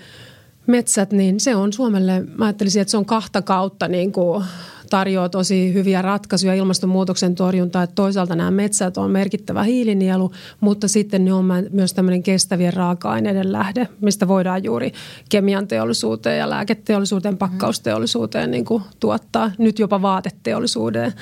metsät, 0.68 1.12
niin 1.12 1.40
se 1.40 1.56
on 1.56 1.74
Suomelle, 1.74 2.24
mä 2.38 2.46
ajattelisin, 2.46 2.82
että 2.82 2.92
se 2.92 2.98
on 2.98 3.06
kahta 3.06 3.42
kautta 3.42 3.88
niin 3.88 4.12
kuin 4.12 4.44
tarjoaa 4.90 5.30
tosi 5.30 5.74
hyviä 5.74 6.02
ratkaisuja 6.02 6.54
ilmastonmuutoksen 6.54 7.36
torjuntaan. 7.36 7.84
Että 7.84 7.96
toisaalta 7.96 8.36
nämä 8.36 8.52
metsät 8.52 8.98
on 8.98 9.12
merkittävä 9.12 9.64
hiilinielu, 9.64 10.32
mutta 10.60 10.88
sitten 10.88 11.26
ne 11.26 11.34
on 11.34 11.46
myös 11.72 11.94
tämmöinen 11.94 12.24
kestävien 12.24 12.74
raaka-aineiden 12.74 13.52
lähde, 13.52 13.88
mistä 14.02 14.28
voidaan 14.28 14.64
juuri 14.64 14.92
kemian 15.30 15.68
teollisuuteen 15.68 16.40
ja 16.40 16.50
lääketeollisuuteen, 16.50 17.38
pakkausteollisuuteen 17.38 18.52
niin 18.52 18.66
kuin 18.66 18.84
tuottaa. 19.00 19.52
Nyt 19.58 19.80
jopa 19.80 20.02
vaateteollisuuteen 20.02 21.14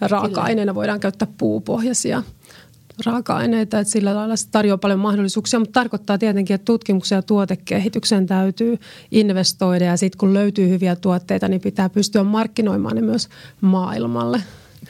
raaka-aineena 0.00 0.74
voidaan 0.74 1.00
käyttää 1.00 1.28
puupohjaisia 1.38 2.22
raaka-aineita, 3.06 3.78
että 3.78 3.92
sillä 3.92 4.14
lailla 4.14 4.36
se 4.36 4.50
tarjoaa 4.50 4.78
paljon 4.78 4.98
mahdollisuuksia, 4.98 5.58
mutta 5.58 5.80
tarkoittaa 5.80 6.18
tietenkin, 6.18 6.54
että 6.54 6.64
tutkimuksen 6.64 7.16
ja 7.16 7.22
tuotekehityksen 7.22 8.26
täytyy 8.26 8.78
investoida 9.10 9.84
ja 9.84 9.96
sitten 9.96 10.18
kun 10.18 10.34
löytyy 10.34 10.68
hyviä 10.68 10.96
tuotteita, 10.96 11.48
niin 11.48 11.60
pitää 11.60 11.88
pystyä 11.88 12.22
markkinoimaan 12.22 12.96
ne 12.96 13.02
myös 13.02 13.28
maailmalle. 13.60 14.42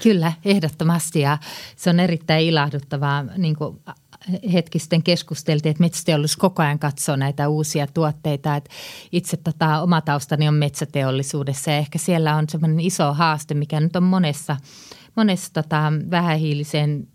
Kyllä, 0.02 0.32
ehdottomasti 0.44 1.20
ja 1.20 1.38
se 1.76 1.90
on 1.90 2.00
erittäin 2.00 2.46
ilahduttavaa, 2.46 3.24
niin 3.36 3.56
kuin 3.56 3.80
hetki 4.52 4.78
sitten 4.78 5.02
keskusteltiin, 5.02 5.70
että 5.70 5.82
metsäteollisuus 5.82 6.36
koko 6.36 6.62
ajan 6.62 6.78
katsoo 6.78 7.16
näitä 7.16 7.48
uusia 7.48 7.86
tuotteita. 7.86 8.56
Että 8.56 8.70
itse 9.12 9.36
tota, 9.36 9.82
oma 9.82 10.00
taustani 10.00 10.48
on 10.48 10.54
metsäteollisuudessa 10.54 11.70
ja 11.70 11.76
ehkä 11.76 11.98
siellä 11.98 12.36
on 12.36 12.44
semmoinen 12.48 12.80
iso 12.80 13.14
haaste, 13.14 13.54
mikä 13.54 13.80
nyt 13.80 13.96
on 13.96 14.02
monessa, 14.02 14.56
monessa 15.16 15.52
tota, 15.52 15.92
vähähiilisen 16.10 17.08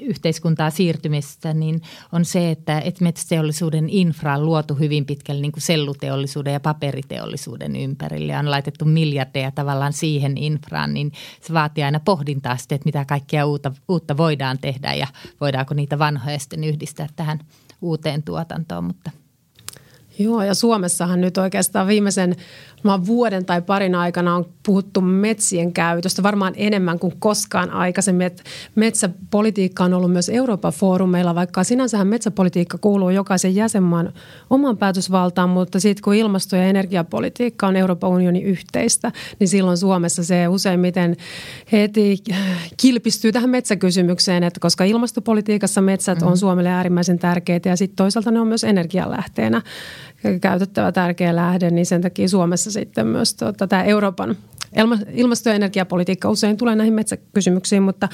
yhteiskuntaa 0.00 0.70
siirtymistä, 0.70 1.54
niin 1.54 1.80
on 2.12 2.24
se, 2.24 2.50
että, 2.50 2.80
että 2.80 3.04
metsäteollisuuden 3.04 3.88
infra 3.88 4.34
on 4.34 4.46
luotu 4.46 4.74
hyvin 4.74 5.06
pitkälle 5.06 5.40
niin 5.40 5.52
kuin 5.52 5.62
selluteollisuuden 5.62 6.52
ja 6.52 6.60
paperiteollisuuden 6.60 7.76
ympärille 7.76 8.32
ja 8.32 8.38
on 8.38 8.50
laitettu 8.50 8.84
miljardeja 8.84 9.50
tavallaan 9.50 9.92
siihen 9.92 10.38
infraan, 10.38 10.94
niin 10.94 11.12
se 11.40 11.52
vaatii 11.52 11.84
aina 11.84 12.00
pohdintaa 12.00 12.56
sitten, 12.56 12.76
että 12.76 12.86
mitä 12.86 13.04
kaikkea 13.04 13.46
uutta, 13.46 13.72
uutta 13.88 14.16
voidaan 14.16 14.58
tehdä 14.58 14.94
ja 14.94 15.06
voidaanko 15.40 15.74
niitä 15.74 15.98
vanhoja 15.98 16.38
sitten 16.38 16.64
yhdistää 16.64 17.06
tähän 17.16 17.38
uuteen 17.82 18.22
tuotantoon, 18.22 18.84
mutta– 18.84 19.10
Joo, 20.18 20.42
ja 20.42 20.54
Suomessahan 20.54 21.20
nyt 21.20 21.38
oikeastaan 21.38 21.86
viimeisen 21.86 22.36
vuoden 23.06 23.44
tai 23.44 23.62
parin 23.62 23.94
aikana 23.94 24.36
on 24.36 24.46
puhuttu 24.66 25.00
metsien 25.00 25.72
käytöstä 25.72 26.22
varmaan 26.22 26.52
enemmän 26.56 26.98
kuin 26.98 27.14
koskaan 27.18 27.70
aikaisemmin. 27.70 28.26
Et 28.26 28.44
metsäpolitiikka 28.74 29.84
on 29.84 29.94
ollut 29.94 30.12
myös 30.12 30.28
Euroopan 30.28 30.72
foorumeilla, 30.72 31.34
vaikka 31.34 31.64
sinänsähän 31.64 32.06
metsäpolitiikka 32.06 32.78
kuuluu 32.78 33.10
jokaisen 33.10 33.54
jäsenmaan 33.54 34.12
oman 34.50 34.76
päätösvaltaan, 34.76 35.50
mutta 35.50 35.80
sitten 35.80 36.02
kun 36.02 36.14
ilmasto- 36.14 36.56
ja 36.56 36.64
energiapolitiikka 36.64 37.66
on 37.66 37.76
Euroopan 37.76 38.10
unionin 38.10 38.42
yhteistä, 38.42 39.12
niin 39.40 39.48
silloin 39.48 39.76
Suomessa 39.76 40.24
se 40.24 40.48
useimmiten 40.48 41.16
heti 41.72 42.18
kilpistyy 42.76 43.32
tähän 43.32 43.50
metsäkysymykseen, 43.50 44.42
että 44.42 44.60
koska 44.60 44.84
ilmastopolitiikassa 44.84 45.80
metsät 45.80 46.18
mm-hmm. 46.18 46.30
on 46.30 46.38
Suomelle 46.38 46.70
äärimmäisen 46.70 47.18
tärkeitä 47.18 47.68
ja 47.68 47.76
sitten 47.76 47.96
toisaalta 47.96 48.30
ne 48.30 48.40
on 48.40 48.48
myös 48.48 48.64
energialähteenä 48.64 49.62
käytettävä 50.40 50.92
tärkeä 50.92 51.36
lähde, 51.36 51.70
niin 51.70 51.86
sen 51.86 52.02
takia 52.02 52.28
Suomessa 52.28 52.70
sitten 52.70 53.06
myös 53.06 53.34
tuota, 53.34 53.66
tämä 53.66 53.84
Euroopan 53.84 54.36
ilmasto- 55.12 55.48
ja 55.48 55.54
energiapolitiikka 55.54 56.30
usein 56.30 56.56
tulee 56.56 56.74
näihin 56.74 56.94
metsäkysymyksiin, 56.94 57.82
mutta 57.82 58.08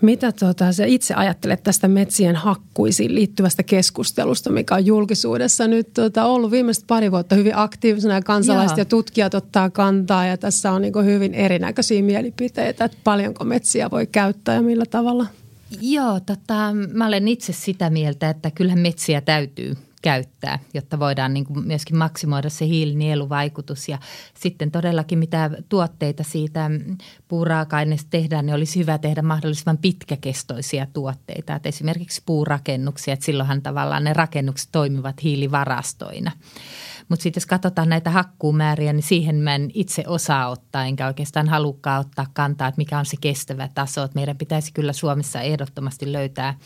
mitä 0.00 0.32
tuota, 0.32 0.72
sä 0.72 0.84
itse 0.84 1.14
ajattelet 1.14 1.62
tästä 1.62 1.88
metsien 1.88 2.36
hakkuisiin 2.36 3.14
liittyvästä 3.14 3.62
keskustelusta, 3.62 4.52
mikä 4.52 4.74
on 4.74 4.86
julkisuudessa 4.86 5.66
nyt 5.66 5.94
tuota, 5.94 6.24
ollut 6.24 6.50
viimeiset 6.50 6.84
pari 6.86 7.10
vuotta 7.10 7.34
hyvin 7.34 7.56
aktiivisena 7.56 8.14
ja 8.14 8.22
kansalaiset 8.22 8.76
Joo. 8.76 8.80
ja 8.80 8.84
tutkijat 8.84 9.34
ottaa 9.34 9.70
kantaa 9.70 10.26
ja 10.26 10.36
tässä 10.36 10.72
on 10.72 10.82
niin 10.82 11.04
hyvin 11.04 11.34
erinäköisiä 11.34 12.02
mielipiteitä, 12.02 12.84
että 12.84 12.98
paljonko 13.04 13.44
metsiä 13.44 13.90
voi 13.90 14.06
käyttää 14.06 14.54
ja 14.54 14.62
millä 14.62 14.84
tavalla? 14.90 15.26
Joo, 15.80 16.20
tota, 16.20 16.74
mä 16.92 17.06
olen 17.06 17.28
itse 17.28 17.52
sitä 17.52 17.90
mieltä, 17.90 18.30
että 18.30 18.50
kyllähän 18.50 18.78
metsiä 18.78 19.20
täytyy 19.20 19.76
käyttää, 20.02 20.58
jotta 20.74 20.98
voidaan 20.98 21.34
niin 21.34 21.44
kuin 21.44 21.66
myöskin 21.66 21.96
maksimoida 21.96 22.50
se 22.50 22.66
hiilinieluvaikutus. 22.66 23.88
Ja 23.88 23.98
sitten 24.34 24.70
todellakin 24.70 25.18
mitä 25.18 25.50
tuotteita 25.68 26.22
siitä 26.24 26.70
puuraaka-aineesta 27.28 28.10
tehdään, 28.10 28.46
niin 28.46 28.54
olisi 28.54 28.78
hyvä 28.78 28.98
tehdä 28.98 29.22
mahdollisimman 29.22 29.78
pitkäkestoisia 29.78 30.86
tuotteita. 30.92 31.54
Että 31.54 31.68
esimerkiksi 31.68 32.22
puurakennuksia, 32.26 33.14
että 33.14 33.26
silloinhan 33.26 33.62
tavallaan 33.62 34.04
ne 34.04 34.12
rakennukset 34.12 34.68
toimivat 34.72 35.22
hiilivarastoina. 35.22 36.32
Mutta 37.08 37.22
sitten 37.22 37.40
jos 37.40 37.46
katsotaan 37.46 37.88
näitä 37.88 38.10
hakkuumääriä, 38.10 38.92
niin 38.92 39.02
siihen 39.02 39.36
mä 39.36 39.54
en 39.54 39.70
itse 39.74 40.04
osaa 40.06 40.48
ottaa, 40.48 40.84
enkä 40.84 41.06
oikeastaan 41.06 41.48
halukkaan 41.48 42.00
ottaa 42.00 42.26
kantaa, 42.32 42.68
että 42.68 42.78
mikä 42.78 42.98
on 42.98 43.06
se 43.06 43.16
kestävä 43.20 43.68
taso. 43.74 44.02
Että 44.02 44.14
meidän 44.14 44.38
pitäisi 44.38 44.72
kyllä 44.72 44.92
Suomessa 44.92 45.40
ehdottomasti 45.40 46.12
löytää 46.12 46.58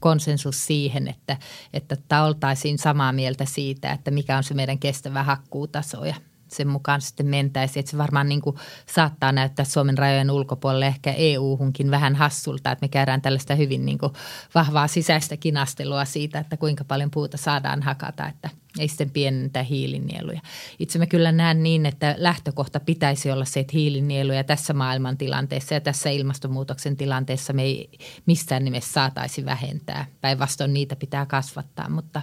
konsensus 0.00 0.66
siihen, 0.66 1.08
että, 1.08 1.36
että 1.72 2.24
oltaisiin 2.24 2.78
samaa 2.78 3.12
mieltä 3.12 3.44
siitä, 3.44 3.92
että 3.92 4.10
mikä 4.10 4.36
on 4.36 4.44
se 4.44 4.54
meidän 4.54 4.78
kestävä 4.78 5.22
hakkuutaso 5.22 6.04
ja 6.04 6.14
sen 6.56 6.68
mukaan 6.68 7.00
sitten 7.00 7.26
mentäisiin. 7.26 7.80
Että 7.80 7.90
se 7.90 7.98
varmaan 7.98 8.28
niin 8.28 8.40
kuin 8.40 8.56
saattaa 8.86 9.32
näyttää 9.32 9.64
Suomen 9.64 9.98
rajojen 9.98 10.30
ulkopuolelle 10.30 10.86
ehkä 10.86 11.12
EU-hunkin 11.12 11.90
vähän 11.90 12.16
hassulta, 12.16 12.70
että 12.70 12.84
me 12.84 12.88
käydään 12.88 13.22
tällaista 13.22 13.54
hyvin 13.54 13.86
niin 13.86 13.98
kuin 13.98 14.12
vahvaa 14.54 14.88
sisäistä 14.88 15.36
kinastelua 15.36 16.04
siitä, 16.04 16.38
että 16.38 16.56
kuinka 16.56 16.84
paljon 16.84 17.10
puuta 17.10 17.36
saadaan 17.36 17.82
hakata, 17.82 18.26
että 18.26 18.50
ei 18.78 18.88
sitten 18.88 19.10
pienentää 19.10 19.62
hiilinieluja. 19.62 20.40
Itse 20.78 20.98
mä 20.98 21.06
kyllä 21.06 21.32
näen 21.32 21.62
niin, 21.62 21.86
että 21.86 22.14
lähtökohta 22.18 22.80
pitäisi 22.80 23.30
olla 23.30 23.44
se, 23.44 23.60
että 23.60 23.72
hiilinieluja 23.76 24.44
tässä 24.44 24.74
maailmantilanteessa 24.74 25.74
ja 25.74 25.80
tässä 25.80 26.10
ilmastonmuutoksen 26.10 26.96
tilanteessa 26.96 27.52
me 27.52 27.62
ei 27.62 27.90
missään 28.26 28.64
nimessä 28.64 28.92
saataisi 28.92 29.44
vähentää. 29.44 30.06
Päinvastoin 30.20 30.74
niitä 30.74 30.96
pitää 30.96 31.26
kasvattaa, 31.26 31.88
mutta 31.88 32.22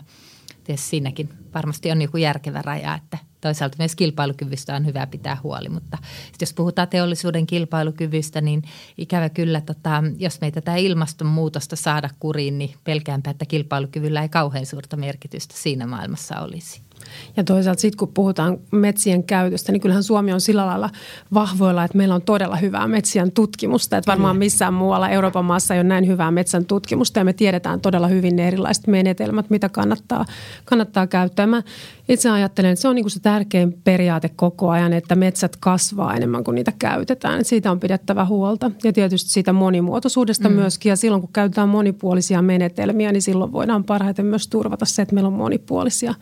siinäkin 0.75 1.29
varmasti 1.53 1.91
on 1.91 2.01
joku 2.01 2.17
järkevä 2.17 2.61
raja, 2.61 2.95
että– 2.95 3.17
toisaalta 3.45 3.75
myös 3.79 3.95
kilpailukyvystä 3.95 4.75
on 4.75 4.85
hyvä 4.85 5.07
pitää 5.07 5.37
huoli, 5.43 5.69
mutta 5.69 5.97
jos 6.41 6.53
puhutaan 6.53 6.87
teollisuuden 6.87 7.47
kilpailukyvystä, 7.47 8.41
niin 8.41 8.63
ikävä 8.97 9.29
kyllä, 9.29 9.61
tota, 9.61 10.03
jos 10.17 10.41
meitä 10.41 10.61
tätä 10.61 10.75
ilmastonmuutosta 10.75 11.75
saada 11.75 12.09
kuriin, 12.19 12.57
niin 12.57 12.75
pelkäänpä, 12.83 13.29
että 13.29 13.45
kilpailukyvyllä 13.45 14.21
ei 14.21 14.29
kauhean 14.29 14.65
suurta 14.65 14.97
merkitystä 14.97 15.55
siinä 15.57 15.87
maailmassa 15.87 16.39
olisi. 16.39 16.81
Ja 17.37 17.43
toisaalta 17.43 17.81
sitten 17.81 17.97
kun 17.97 18.11
puhutaan 18.13 18.57
metsien 18.71 19.23
käytöstä, 19.23 19.71
niin 19.71 19.81
kyllähän 19.81 20.03
Suomi 20.03 20.33
on 20.33 20.41
sillä 20.41 20.65
lailla 20.65 20.89
vahvoilla, 21.33 21.83
että 21.83 21.97
meillä 21.97 22.15
on 22.15 22.21
todella 22.21 22.55
hyvää 22.55 22.87
metsien 22.87 23.31
tutkimusta. 23.31 23.97
Että 23.97 24.11
varmaan 24.11 24.37
missään 24.37 24.73
muualla 24.73 25.09
Euroopan 25.09 25.45
maassa 25.45 25.73
ei 25.73 25.79
ole 25.79 25.87
näin 25.87 26.07
hyvää 26.07 26.31
metsän 26.31 26.65
tutkimusta 26.65 27.19
ja 27.19 27.25
me 27.25 27.33
tiedetään 27.33 27.81
todella 27.81 28.07
hyvin 28.07 28.35
ne 28.35 28.47
erilaiset 28.47 28.87
menetelmät, 28.87 29.49
mitä 29.49 29.69
kannattaa, 29.69 30.25
kannattaa 30.65 31.07
käyttää. 31.07 31.47
Mä 31.47 31.63
itse 32.09 32.29
ajattelen, 32.29 32.71
että 32.71 32.81
se 32.81 32.87
on 32.87 32.95
niin 32.95 33.03
kuin 33.03 33.11
se 33.11 33.19
tärkein 33.19 33.73
periaate 33.83 34.29
koko 34.35 34.69
ajan, 34.69 34.93
että 34.93 35.15
metsät 35.15 35.55
kasvaa 35.55 36.15
enemmän 36.15 36.43
kuin 36.43 36.55
niitä 36.55 36.73
käytetään. 36.79 37.39
Että 37.39 37.49
siitä 37.49 37.71
on 37.71 37.79
pidettävä 37.79 38.25
huolta 38.25 38.71
ja 38.83 38.93
tietysti 38.93 39.29
siitä 39.29 39.53
monimuotoisuudesta 39.53 40.49
mm. 40.49 40.55
myöskin. 40.55 40.89
Ja 40.89 40.95
silloin 40.95 41.21
kun 41.21 41.33
käytetään 41.33 41.69
monipuolisia 41.69 42.41
menetelmiä, 42.41 43.11
niin 43.11 43.21
silloin 43.21 43.51
voidaan 43.51 43.83
parhaiten 43.83 44.25
myös 44.25 44.47
turvata 44.47 44.85
se, 44.85 45.01
että 45.01 45.15
meillä 45.15 45.27
on 45.27 45.33
monipuolisia 45.33 46.13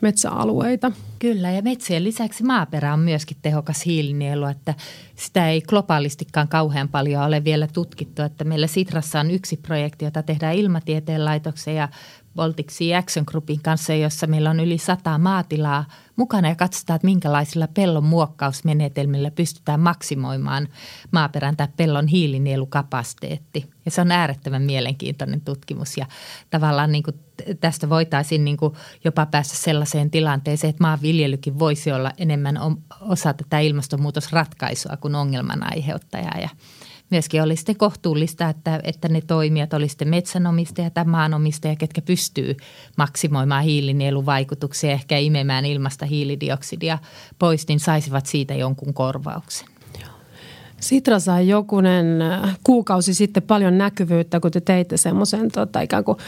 metsäalueita. 0.00 0.92
Kyllä 1.18 1.50
ja 1.50 1.62
metsien 1.62 2.04
lisäksi 2.04 2.44
maaperä 2.44 2.92
on 2.92 3.00
myöskin 3.00 3.36
tehokas 3.42 3.86
hiilinielu, 3.86 4.46
että 4.46 4.74
sitä 5.14 5.48
ei 5.48 5.60
globaalistikaan 5.60 6.48
kauhean 6.48 6.88
paljon 6.88 7.24
ole 7.24 7.44
vielä 7.44 7.68
tutkittu. 7.72 8.22
Että 8.22 8.44
meillä 8.44 8.66
Sitrassa 8.66 9.20
on 9.20 9.30
yksi 9.30 9.56
projekti, 9.56 10.04
jota 10.04 10.22
tehdään 10.22 10.54
ilmatieteen 10.54 11.24
laitoksen 11.24 11.74
ja 11.74 11.88
Baltic 12.36 12.70
Sea 12.70 12.98
Action 12.98 13.24
Groupin 13.28 13.62
kanssa, 13.62 13.94
jossa 13.94 14.26
meillä 14.26 14.50
on 14.50 14.60
yli 14.60 14.78
sata 14.78 15.18
maatilaa 15.18 15.84
mukana 16.18 16.48
ja 16.48 16.54
katsotaan, 16.54 16.96
että 16.96 17.06
minkälaisilla 17.06 17.68
pellon 17.74 18.04
muokkausmenetelmillä 18.04 19.30
pystytään 19.30 19.80
maksimoimaan 19.80 20.68
maaperän 21.10 21.56
tai 21.56 21.68
pellon 21.76 22.06
hiilinielukapasiteetti. 22.06 23.70
Ja 23.84 23.90
se 23.90 24.00
on 24.00 24.12
äärettömän 24.12 24.62
mielenkiintoinen 24.62 25.40
tutkimus 25.40 25.96
ja 25.96 26.06
tavallaan 26.50 26.92
niin 26.92 27.02
kuin 27.02 27.16
tästä 27.60 27.88
voitaisiin 27.88 28.44
niin 28.44 28.56
kuin 28.56 28.74
jopa 29.04 29.26
päästä 29.26 29.56
sellaiseen 29.56 30.10
tilanteeseen, 30.10 30.68
että 30.70 30.84
maanviljelykin 30.84 31.58
voisi 31.58 31.92
olla 31.92 32.12
enemmän 32.18 32.58
osa 33.00 33.34
tätä 33.34 33.58
ilmastonmuutosratkaisua 33.58 34.96
kuin 34.96 35.14
ongelman 35.14 35.72
aiheuttaja 35.72 36.40
ja– 36.40 36.48
myöskin 37.10 37.42
oli 37.42 37.56
sitten 37.56 37.76
kohtuullista, 37.76 38.48
että, 38.48 38.80
että 38.82 39.08
ne 39.08 39.20
toimijat, 39.20 39.74
oli 39.74 39.88
sitten 39.88 40.08
metsänomistaja 40.08 40.90
tai 40.90 41.04
maanomistaja, 41.04 41.76
ketkä 41.76 42.02
pystyy 42.02 42.56
maksimoimaan 42.96 43.64
hiilinieluvaikutuksia, 43.64 44.90
ehkä 44.90 45.18
imemään 45.18 45.64
ilmasta 45.64 46.06
hiilidioksidia 46.06 46.98
pois, 47.38 47.68
niin 47.68 47.80
saisivat 47.80 48.26
siitä 48.26 48.54
jonkun 48.54 48.94
korvauksen. 48.94 49.77
Sitra 50.80 51.18
sai 51.18 51.48
jokunen 51.48 52.22
äh, 52.22 52.58
kuukausi 52.64 53.14
sitten 53.14 53.42
paljon 53.42 53.78
näkyvyyttä, 53.78 54.40
kun 54.40 54.50
te 54.50 54.60
teitte 54.60 54.96
semmoisen 54.96 55.50
tota, 55.50 55.80
ikään 55.80 56.04
kuin 56.04 56.18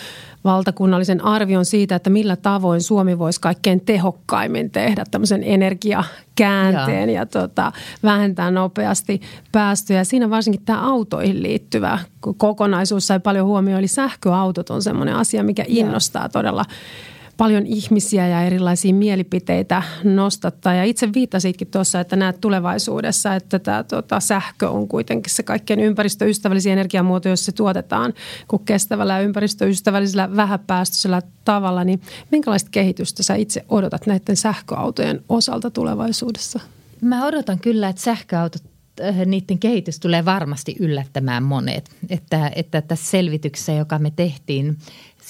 valtakunnallisen 0.45 1.25
arvion 1.25 1.65
siitä, 1.65 1.97
että 1.97 2.11
millä 2.11 2.37
tavoin 2.37 2.83
Suomi 2.83 3.19
voisi 3.19 3.41
kaikkein 3.41 3.81
tehokkaimmin 3.81 4.71
tehdä 4.71 5.05
tämmöisen 5.11 5.43
energiakäänteen 5.45 7.11
ja, 7.11 7.21
ja 7.21 7.27
tota, 7.27 7.73
vähentää 8.03 8.51
nopeasti 8.51 9.21
päästöjä. 9.53 10.05
Siinä 10.05 10.31
varsinkin 10.31 10.65
tämä 10.65 10.91
autoihin 10.93 11.43
liittyvä 11.43 11.99
kokonaisuus 12.37 13.07
sai 13.07 13.21
paljon 13.21 13.47
huomioon, 13.47 13.79
eli 13.79 13.89
sähköautot 13.89 14.71
on 14.71 14.83
semmoinen 14.83 15.17
asia, 15.17 15.43
mikä 15.43 15.65
innostaa 15.69 16.29
todella 16.29 16.65
paljon 17.41 17.67
ihmisiä 17.67 18.29
ja 18.29 18.43
erilaisia 18.43 18.95
mielipiteitä 18.95 19.83
nostattaa. 20.05 20.75
Ja 20.75 20.85
itse 20.85 21.09
viittasitkin 21.15 21.71
tuossa, 21.71 22.01
että 22.01 22.17
näet 22.17 22.41
tulevaisuudessa, 22.41 23.35
että 23.35 23.59
tämä 23.59 23.83
tota, 23.83 24.21
sähkö 24.21 24.71
on 24.71 24.89
kuitenkin 24.89 25.35
se 25.35 25.43
kaikkein 25.43 25.81
ympäristöystävällisiä 25.81 26.73
energiamuoto, 26.73 27.29
jos 27.29 27.45
se 27.45 27.53
tuotetaan 27.53 28.15
kun 28.49 28.65
kestävällä 28.65 29.13
ja 29.13 29.21
ympäristöystävällisellä 29.21 30.37
vähäpäästöisellä 30.37 31.23
tavalla. 31.45 31.85
Niin 31.85 32.01
minkälaista 32.31 32.71
kehitystä 32.71 33.23
sä 33.23 33.35
itse 33.35 33.65
odotat 33.69 34.07
näiden 34.07 34.37
sähköautojen 34.37 35.25
osalta 35.29 35.71
tulevaisuudessa? 35.71 36.61
Mä 37.01 37.27
odotan 37.27 37.59
kyllä, 37.59 37.89
että 37.89 38.03
sähköautot 38.03 38.63
äh, 39.01 39.17
niiden 39.27 39.59
kehitys 39.59 40.01
tulee 40.01 40.25
varmasti 40.25 40.77
yllättämään 40.81 41.43
monet. 41.43 41.91
Että, 42.11 42.51
että 42.57 42.81
tässä 42.81 43.11
selvityksessä, 43.11 43.73
joka 43.73 43.99
me 43.99 44.13
tehtiin 44.17 44.77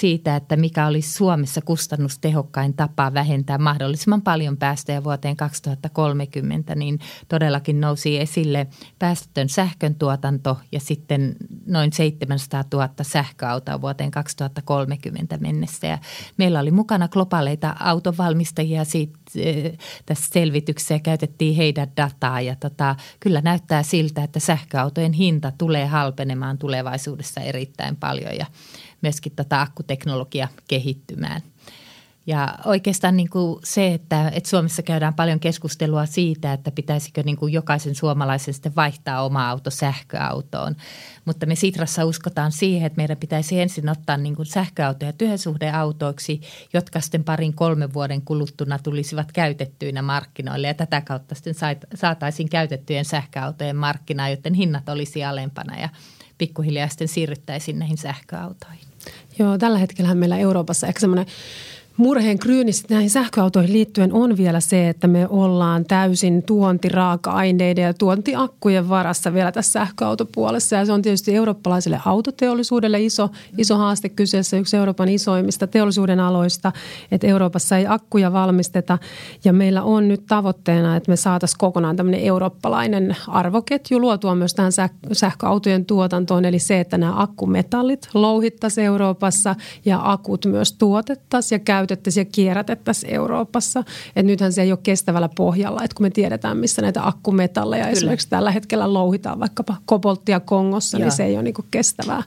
siitä, 0.01 0.37
että 0.37 0.57
mikä 0.57 0.87
olisi 0.87 1.13
Suomessa 1.13 1.61
kustannustehokkain 1.61 2.75
tapa 2.75 3.15
vähentää 3.15 3.59
mahdollisimman 3.59 4.23
paljon 4.23 4.57
päästöjä 4.57 5.05
vuoteen 5.05 5.37
2030, 5.37 6.75
niin 6.75 6.99
todellakin 7.29 7.81
nousi 7.81 8.21
esille 8.21 8.67
päästötön 8.99 9.49
sähkön 9.49 9.95
tuotanto 9.95 10.59
ja 10.73 10.81
sitten 10.81 11.37
noin 11.67 11.93
700 11.93 12.65
000 12.73 12.89
sähköautoa 13.03 13.81
vuoteen 13.81 14.11
2030 14.11 15.37
mennessä. 15.37 15.87
Ja 15.87 15.99
meillä 16.37 16.61
oli 16.61 16.71
mukana 16.71 17.09
globaaleita 17.09 17.77
autonvalmistajia 17.81 18.85
siitä, 18.85 19.19
eh, 19.37 19.73
tässä 20.07 20.29
selvityksessä 20.33 20.95
ja 20.95 21.01
käytettiin 21.01 21.57
heidän 21.57 21.89
dataa 21.97 22.41
ja 22.41 22.57
tota, 22.57 22.97
kyllä 23.21 23.41
näyttää 23.41 23.83
siltä, 23.83 24.25
että 24.25 24.41
sähköautojen 24.41 25.13
hinta 25.13 25.53
tulee 25.59 25.87
halpenemaan 25.87 26.59
tulevaisuudessa 26.59 27.41
erittäin 27.41 27.97
paljon 27.97 28.37
ja 28.39 28.47
myöskin 29.03 29.33
tätä 29.37 29.61
akkuteknologia 29.61 30.49
kehittymään. 30.69 31.43
Ja 32.27 32.55
oikeastaan 32.65 33.17
niin 33.17 33.31
kuin 33.31 33.61
se, 33.65 33.95
että, 33.95 34.29
että 34.29 34.49
Suomessa 34.49 34.83
käydään 34.83 35.15
paljon 35.15 35.41
keskustelua 35.41 36.07
siitä, 36.07 36.53
että 36.53 36.71
pitäisikö 36.71 37.23
niin 37.23 37.37
kuin 37.37 37.53
jokaisen 37.53 37.95
suomalaisen 37.95 38.55
sitten 38.55 38.77
vaihtaa 38.77 39.23
oma 39.23 39.49
auto 39.49 39.71
sähköautoon. 39.71 40.77
Mutta 41.25 41.47
me 41.47 41.55
Sitrassa 41.55 42.05
uskotaan 42.05 42.53
siihen, 42.53 42.87
että 42.87 42.97
meidän 42.97 43.17
pitäisi 43.17 43.61
ensin 43.61 43.89
ottaa 43.89 44.17
niin 44.17 44.37
kuin 44.37 44.47
sähköautoja 44.47 45.13
työsuhdeautoiksi, 45.13 46.41
jotka 46.73 47.01
sitten 47.01 47.25
parin 47.25 47.55
kolmen 47.55 47.95
vuoden 47.95 48.23
kuluttuna 48.23 48.79
tulisivat 48.79 49.33
käytettyinä 49.33 50.03
markkinoille. 50.03 50.67
Ja 50.67 50.75
tätä 50.75 51.01
kautta 51.01 51.35
sitten 51.35 51.55
saataisiin 51.95 52.49
käytettyjen 52.49 53.05
sähköautojen 53.05 53.77
markkinaa, 53.77 54.29
joten 54.29 54.55
hinnat 54.55 54.89
olisi 54.89 55.25
alempana 55.25 55.81
ja 55.81 55.89
pikkuhiljaa 56.39 56.89
sitten 56.89 57.09
siirryttäisiin 57.09 57.79
näihin 57.79 57.99
sähköautoihin. 57.99 58.90
Joo, 59.39 59.59
tällä 59.59 59.79
hetkellä 59.79 60.15
meillä 60.15 60.39
Euroopassa 60.39 60.87
ehkä 60.87 61.01
semmoinen 61.01 61.27
murheen 61.97 62.39
kryynissä 62.39 62.87
näihin 62.91 63.11
sähköautoihin 63.11 63.73
liittyen 63.73 64.13
on 64.13 64.37
vielä 64.37 64.61
se, 64.61 64.89
että 64.89 65.07
me 65.07 65.27
ollaan 65.29 65.85
täysin 65.85 66.43
tuontiraaka-aineiden 66.43 67.85
ja 67.85 67.95
tuontiakkujen 67.95 68.89
varassa 68.89 69.35
vielä 69.35 69.53
tässä 69.53 69.73
sähköautopuolessa. 69.73 70.77
Ja 70.77 70.85
se 70.85 70.93
on 70.93 71.03
tietysti 71.03 71.35
eurooppalaiselle 71.35 72.01
autoteollisuudelle 72.05 73.01
iso, 73.01 73.29
iso 73.59 73.77
haaste 73.77 74.09
kyseessä, 74.09 74.57
yksi 74.57 74.77
Euroopan 74.77 75.09
isoimmista 75.09 75.67
teollisuuden 75.67 76.21
aloista, 76.21 76.73
että 77.13 77.27
Euroopassa 77.27 77.77
ei 77.77 77.87
akkuja 77.89 78.33
valmisteta. 78.33 78.99
Ja 79.45 79.53
meillä 79.53 79.83
on 79.83 80.09
nyt 80.09 80.27
tavoitteena, 80.27 80.97
että 80.97 81.13
me 81.13 81.17
saataisiin 81.17 81.59
kokonaan 81.59 81.97
tämmöinen 81.97 82.21
eurooppalainen 82.21 83.17
arvoketju 83.29 84.01
luotua 84.01 84.35
myös 84.35 84.55
tähän 84.55 84.73
sähköautojen 85.13 85.85
tuotantoon. 85.85 86.45
Eli 86.45 86.59
se, 86.59 86.81
että 86.81 86.99
nämä 86.99 87.23
akkumetallit 87.23 88.09
louhittaisiin 88.15 88.87
Euroopassa 88.87 89.57
ja 89.85 90.01
akut 90.05 90.47
myös 90.47 90.73
tuotettaisiin 90.73 91.57
ja 91.57 91.65
käytettäisiin 91.65 91.90
käytettäisiin 91.91 92.27
ja 92.27 92.31
kierrätettäisiin 92.33 93.15
Euroopassa. 93.15 93.85
Et 94.17 94.27
nythän 94.27 94.53
se 94.53 94.63
ei 94.63 94.73
ole 94.73 94.79
kestävällä 94.83 95.29
pohjalla, 95.37 95.85
että 95.85 95.95
kun 95.95 96.07
me 96.07 96.11
tiedetään, 96.11 96.57
missä 96.57 96.83
näitä 96.83 97.07
akkumetalleja 97.07 97.85
Kyllä. 97.85 97.93
esimerkiksi 97.93 98.31
tällä 98.31 98.51
hetkellä 98.51 98.93
louhitaan 98.93 99.41
vaikkapa 99.41 99.77
kobolttia 99.87 100.41
Kongossa, 100.41 100.97
niin 100.99 101.03
Joo. 101.03 101.09
niin 101.09 101.17
se 101.17 101.25
ei 101.25 101.35
ole 101.35 101.43
niin 101.43 101.55
kestävää 101.71 102.23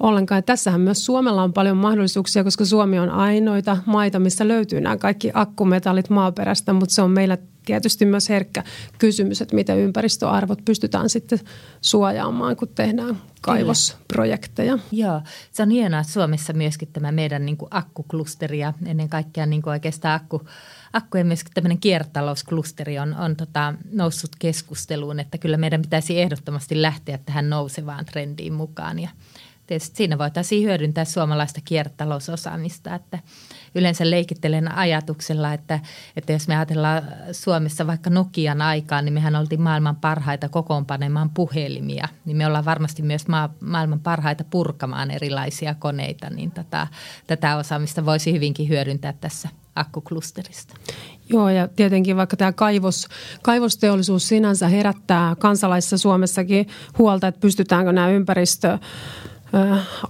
ollenkaan. 0.00 0.38
Ja 0.38 0.42
tässähän 0.42 0.80
myös 0.80 1.04
Suomella 1.04 1.42
on 1.42 1.52
paljon 1.52 1.76
mahdollisuuksia, 1.76 2.44
koska 2.44 2.64
Suomi 2.64 2.98
on 2.98 3.10
ainoita 3.10 3.76
maita, 3.86 4.18
missä 4.18 4.48
löytyy 4.48 4.80
nämä 4.80 4.96
kaikki 4.96 5.30
akkumetallit 5.34 6.10
maaperästä, 6.10 6.72
mutta 6.72 6.94
se 6.94 7.02
on 7.02 7.10
meillä 7.10 7.38
tietysti 7.70 8.06
myös 8.06 8.28
herkkä 8.28 8.64
kysymys, 8.98 9.42
että 9.42 9.54
miten 9.54 9.78
ympäristöarvot 9.78 10.64
pystytään 10.64 11.10
sitten 11.10 11.40
suojaamaan, 11.80 12.56
kun 12.56 12.68
tehdään 12.68 13.18
kaivosprojekteja. 13.40 14.78
Joo, 14.92 15.20
se 15.50 15.62
on 15.62 15.70
hienoa 15.70 16.02
Suomessa 16.02 16.52
myöskin 16.52 16.88
tämä 16.92 17.12
meidän 17.12 17.46
niin 17.46 17.56
kuin 17.56 17.68
akkuklusteri 17.70 18.58
ja 18.58 18.72
ennen 18.86 19.08
kaikkea 19.08 19.46
niin 19.46 19.62
kuin 19.62 19.72
oikeastaan 19.72 20.14
akku, 20.14 20.42
akkujen 20.92 21.26
myöskin 21.26 21.52
tämmöinen 21.54 21.80
kiertotalousklusteri 21.80 22.98
on, 22.98 23.14
on 23.14 23.36
tota, 23.36 23.74
noussut 23.92 24.30
keskusteluun, 24.38 25.20
että 25.20 25.38
kyllä 25.38 25.56
meidän 25.56 25.82
pitäisi 25.82 26.20
ehdottomasti 26.20 26.82
lähteä 26.82 27.18
tähän 27.18 27.50
nousevaan 27.50 28.04
trendiin 28.04 28.52
mukaan 28.52 28.98
ja 28.98 29.08
tietysti 29.70 29.96
siinä 29.96 30.18
voitaisiin 30.18 30.64
hyödyntää 30.64 31.04
suomalaista 31.04 31.60
kiertotalousosaamista, 31.64 32.94
että– 32.94 33.18
yleensä 33.74 34.10
leikittelen 34.10 34.74
ajatuksella, 34.74 35.52
että, 35.52 35.80
että 36.16 36.32
jos 36.32 36.48
me 36.48 36.56
ajatellaan 36.56 37.02
Suomessa 37.32 37.86
vaikka 37.86 38.10
Nokian 38.10 38.62
aikaan, 38.62 39.04
niin 39.04 39.12
mehän 39.12 39.36
oltiin 39.36 39.60
maailman 39.60 39.96
parhaita 39.96 40.48
kokoonpanemaan 40.48 41.30
puhelimia. 41.30 42.08
Niin 42.24 42.36
me 42.36 42.46
ollaan 42.46 42.64
varmasti 42.64 43.02
myös 43.02 43.28
maa, 43.28 43.54
maailman 43.60 44.00
parhaita 44.00 44.44
purkamaan 44.44 45.10
erilaisia 45.10 45.74
koneita, 45.74 46.30
niin 46.30 46.50
tätä, 46.50 46.86
tätä 47.26 47.56
osaamista 47.56 48.06
voisi 48.06 48.32
hyvinkin 48.32 48.68
hyödyntää 48.68 49.12
tässä 49.12 49.48
akkuklusterista. 49.74 50.74
Joo, 51.28 51.48
ja 51.48 51.68
tietenkin 51.68 52.16
vaikka 52.16 52.36
tämä 52.36 52.52
kaivos, 52.52 53.08
kaivosteollisuus 53.42 54.28
sinänsä 54.28 54.68
herättää 54.68 55.36
kansalaisissa 55.38 55.98
Suomessakin 55.98 56.68
huolta, 56.98 57.28
että 57.28 57.40
pystytäänkö 57.40 57.92
nämä 57.92 58.10
ympäristö 58.10 58.78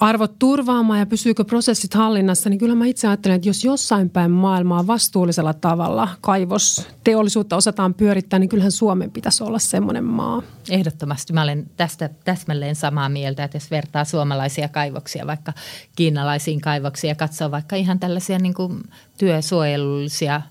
arvot 0.01 0.39
turvaamaan 0.39 0.99
ja 0.99 1.07
pysyykö 1.07 1.45
prosessit 1.45 1.95
hallinnassa, 1.95 2.51
niin 2.51 2.59
kyllä 2.59 2.75
mä 2.75 2.87
itse 2.87 3.09
ajattelen, 3.09 3.37
että 3.37 3.49
jos 3.49 3.65
jossain 3.65 4.11
päin 4.11 4.31
maailmaa 4.31 4.87
vastuullisella 4.87 5.55
tavalla 5.55 6.09
kaivosteollisuutta 6.21 7.57
osataan 7.57 7.95
pyörittää, 7.95 8.39
niin 8.39 8.49
kyllähän 8.49 8.73
Suomen 8.73 9.11
pitäisi 9.11 9.45
olla 9.45 9.59
semmoinen 9.59 10.05
maa. 10.05 10.43
Ehdottomasti 10.71 11.33
mä 11.33 11.43
olen 11.43 11.71
tästä 11.77 12.11
täsmälleen 12.25 12.77
samaa 12.77 13.09
mieltä, 13.09 13.45
että 13.45 13.57
jos 13.57 13.71
vertaa 13.71 14.05
suomalaisia 14.05 14.69
kaivoksia 14.69 15.27
vaikka 15.27 15.53
kiinalaisiin 15.97 16.61
kaivoksiin 16.61 17.09
ja 17.09 17.15
katsoo 17.15 17.51
vaikka 17.51 17.77
ihan 17.77 18.01
tällaisia 18.01 18.39
niin 18.39 18.55
kuin 18.55 18.83
työsuojelullisia 19.19 20.43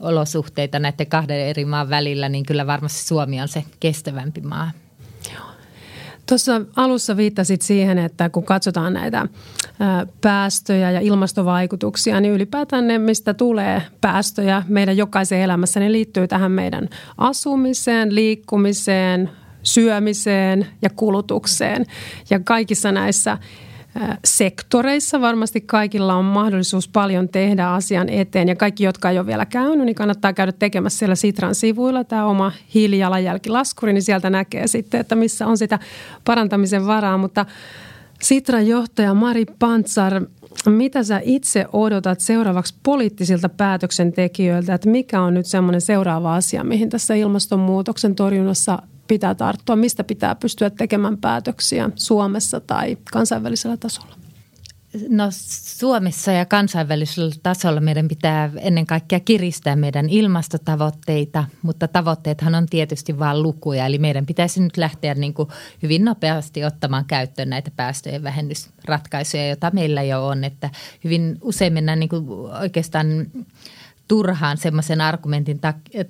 olosuhteita 0.00 0.78
näiden 0.78 1.06
kahden 1.06 1.40
eri 1.40 1.64
maan 1.64 1.90
välillä, 1.90 2.28
niin 2.28 2.46
kyllä 2.46 2.66
varmasti 2.66 3.02
Suomi 3.02 3.40
on 3.40 3.48
se 3.48 3.64
kestävämpi 3.80 4.40
maa. 4.40 4.70
Tuossa 6.28 6.60
alussa 6.76 7.16
viittasit 7.16 7.62
siihen, 7.62 7.98
että 7.98 8.28
kun 8.28 8.44
katsotaan 8.44 8.92
näitä 8.92 9.26
päästöjä 10.20 10.90
ja 10.90 11.00
ilmastovaikutuksia, 11.00 12.20
niin 12.20 12.34
ylipäätään 12.34 12.88
ne, 12.88 12.98
mistä 12.98 13.34
tulee 13.34 13.82
päästöjä 14.00 14.62
meidän 14.68 14.96
jokaisen 14.96 15.40
elämässä, 15.40 15.80
ne 15.80 15.92
liittyy 15.92 16.28
tähän 16.28 16.52
meidän 16.52 16.88
asumiseen, 17.18 18.14
liikkumiseen, 18.14 19.30
syömiseen 19.62 20.66
ja 20.82 20.90
kulutukseen. 20.90 21.86
Ja 22.30 22.40
kaikissa 22.40 22.92
näissä 22.92 23.38
sektoreissa 24.24 25.20
varmasti 25.20 25.60
kaikilla 25.60 26.14
on 26.14 26.24
mahdollisuus 26.24 26.88
paljon 26.88 27.28
tehdä 27.28 27.68
asian 27.68 28.08
eteen. 28.08 28.48
Ja 28.48 28.56
kaikki, 28.56 28.84
jotka 28.84 29.10
ei 29.10 29.18
ole 29.18 29.26
vielä 29.26 29.46
käynyt, 29.46 29.86
niin 29.86 29.94
kannattaa 29.94 30.32
käydä 30.32 30.52
tekemässä 30.52 30.98
siellä 30.98 31.14
Sitran 31.14 31.54
sivuilla 31.54 32.04
tämä 32.04 32.24
oma 32.24 32.52
hiilijalanjälkilaskuri, 32.74 33.92
niin 33.92 34.02
sieltä 34.02 34.30
näkee 34.30 34.66
sitten, 34.66 35.00
että 35.00 35.14
missä 35.14 35.46
on 35.46 35.58
sitä 35.58 35.78
parantamisen 36.24 36.86
varaa. 36.86 37.18
Mutta 37.18 37.46
Sitran 38.22 38.66
johtaja 38.66 39.14
Mari 39.14 39.44
Pantsar, 39.58 40.22
mitä 40.66 41.02
sä 41.02 41.20
itse 41.24 41.66
odotat 41.72 42.20
seuraavaksi 42.20 42.74
poliittisilta 42.82 43.48
päätöksentekijöiltä, 43.48 44.74
että 44.74 44.88
mikä 44.88 45.20
on 45.20 45.34
nyt 45.34 45.46
semmoinen 45.46 45.80
seuraava 45.80 46.34
asia, 46.34 46.64
mihin 46.64 46.90
tässä 46.90 47.14
ilmastonmuutoksen 47.14 48.14
torjunnassa 48.14 48.82
pitää 49.08 49.34
tarttua, 49.34 49.76
mistä 49.76 50.04
pitää 50.04 50.34
pystyä 50.34 50.70
tekemään 50.70 51.18
päätöksiä 51.18 51.90
Suomessa 51.94 52.60
tai 52.60 52.96
kansainvälisellä 53.12 53.76
tasolla? 53.76 54.18
No 55.08 55.24
Suomessa 55.78 56.32
ja 56.32 56.44
kansainvälisellä 56.44 57.34
tasolla 57.42 57.80
meidän 57.80 58.08
pitää 58.08 58.50
ennen 58.56 58.86
kaikkea 58.86 59.20
kiristää 59.20 59.76
meidän 59.76 60.08
ilmastotavoitteita, 60.08 61.44
mutta 61.62 61.88
tavoitteethan 61.88 62.54
on 62.54 62.66
tietysti 62.66 63.18
vain 63.18 63.42
lukuja. 63.42 63.86
Eli 63.86 63.98
meidän 63.98 64.26
pitäisi 64.26 64.62
nyt 64.62 64.76
lähteä 64.76 65.14
niin 65.14 65.34
kuin 65.34 65.48
hyvin 65.82 66.04
nopeasti 66.04 66.64
ottamaan 66.64 67.04
käyttöön 67.04 67.50
näitä 67.50 67.70
päästöjen 67.76 68.22
vähennysratkaisuja, 68.22 69.46
joita 69.46 69.70
meillä 69.74 70.02
jo 70.02 70.26
on. 70.26 70.44
Että 70.44 70.70
hyvin 71.04 71.38
usein 71.42 71.72
mennään 71.72 72.00
niin 72.00 72.08
kuin 72.08 72.28
oikeastaan 72.60 73.06
turhaan 74.08 74.56
semmoisen 74.56 75.00
argumentin 75.00 75.60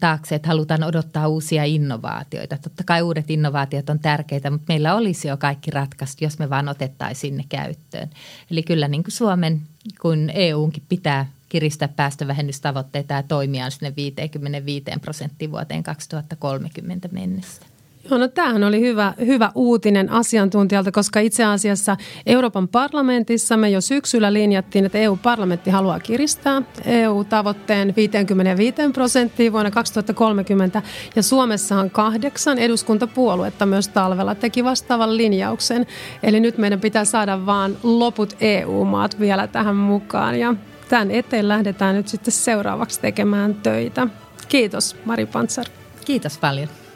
taakse, 0.01 0.35
että 0.35 0.49
halutaan 0.49 0.85
odottaa 0.85 1.29
uusia 1.29 1.65
innovaatioita. 1.65 2.59
Totta 2.59 2.85
kai 2.85 3.03
uudet 3.03 3.31
innovaatiot 3.31 3.91
on 3.91 3.99
tärkeitä, 3.99 4.51
mutta 4.51 4.65
meillä 4.69 4.95
olisi 4.95 5.29
jo 5.29 5.37
kaikki 5.37 5.71
ratkaistu, 5.71 6.25
jos 6.25 6.39
me 6.39 6.51
vaan 6.51 6.69
otettaisiin 6.69 7.37
ne 7.37 7.45
käyttöön. 7.49 8.11
Eli 8.51 8.63
kyllä 8.63 8.89
niin 8.89 9.03
kuin 9.03 9.13
Suomen 9.13 9.63
kuin 10.03 10.31
EUnkin 10.35 10.83
pitää 10.89 11.27
kiristää 11.49 11.89
päästövähennystavoitteita 11.89 13.15
ja 13.15 13.23
toimia 13.23 13.71
sinne 13.71 13.93
55 13.97 14.85
prosenttiin 15.01 15.51
vuoteen 15.51 15.83
2030 15.83 17.09
mennessä. 17.13 17.63
Joo, 18.11 18.19
no 18.19 18.29
tämähän 18.29 18.65
oli 18.65 18.81
hyvä, 18.81 19.15
hyvä 19.27 19.53
uutinen 19.55 20.11
asiantuntijalta, 20.11 20.93
koska 20.93 21.21
itse 21.21 21.45
asiassa 21.45 21.97
Euroopan 22.27 22.69
parlamentissa 22.69 23.57
me 23.57 23.71
jo 23.71 23.81
syksyllä 23.81 24.33
linjattiin, 24.33 24.85
että 24.85 24.99
EU-parlamentti 24.99 25.71
haluaa 25.71 26.01
kiristää 26.01 26.63
EU-tavoitteen 26.85 27.95
55 27.97 28.75
prosenttiin 28.93 29.53
vuonna 29.53 29.71
2030. 29.71 30.83
Ja 31.17 31.23
Suomessahan 31.23 31.91
kahdeksan 31.91 32.59
eduskuntapuoluetta 32.59 33.67
myös 33.67 33.89
talvella 33.89 34.35
teki 34.35 34.65
vastaavan 34.65 35.17
linjauksen. 35.17 35.87
Eli 36.23 36.41
nyt 36.41 36.59
meidän 36.59 36.81
pitää 36.81 37.05
saada 37.05 37.47
vaan 37.47 37.77
loput 37.83 38.37
EU-maat 38.41 39.21
vielä 39.21 39.47
tähän 39.47 39.77
mukaan. 39.77 40.39
Ja 40.39 40.55
tämän 40.89 41.11
eteen 41.11 41.49
lähdetään 41.49 41.95
nyt 41.95 42.09
sitten 42.09 42.33
seuraavaksi 42.33 43.01
tekemään 43.01 43.55
töitä. 43.55 44.07
Kiitos 44.49 44.97
Mari 45.05 45.27
Pantsar. 45.27 45.65
Kiitos 46.05 46.39
paljon. 46.39 46.88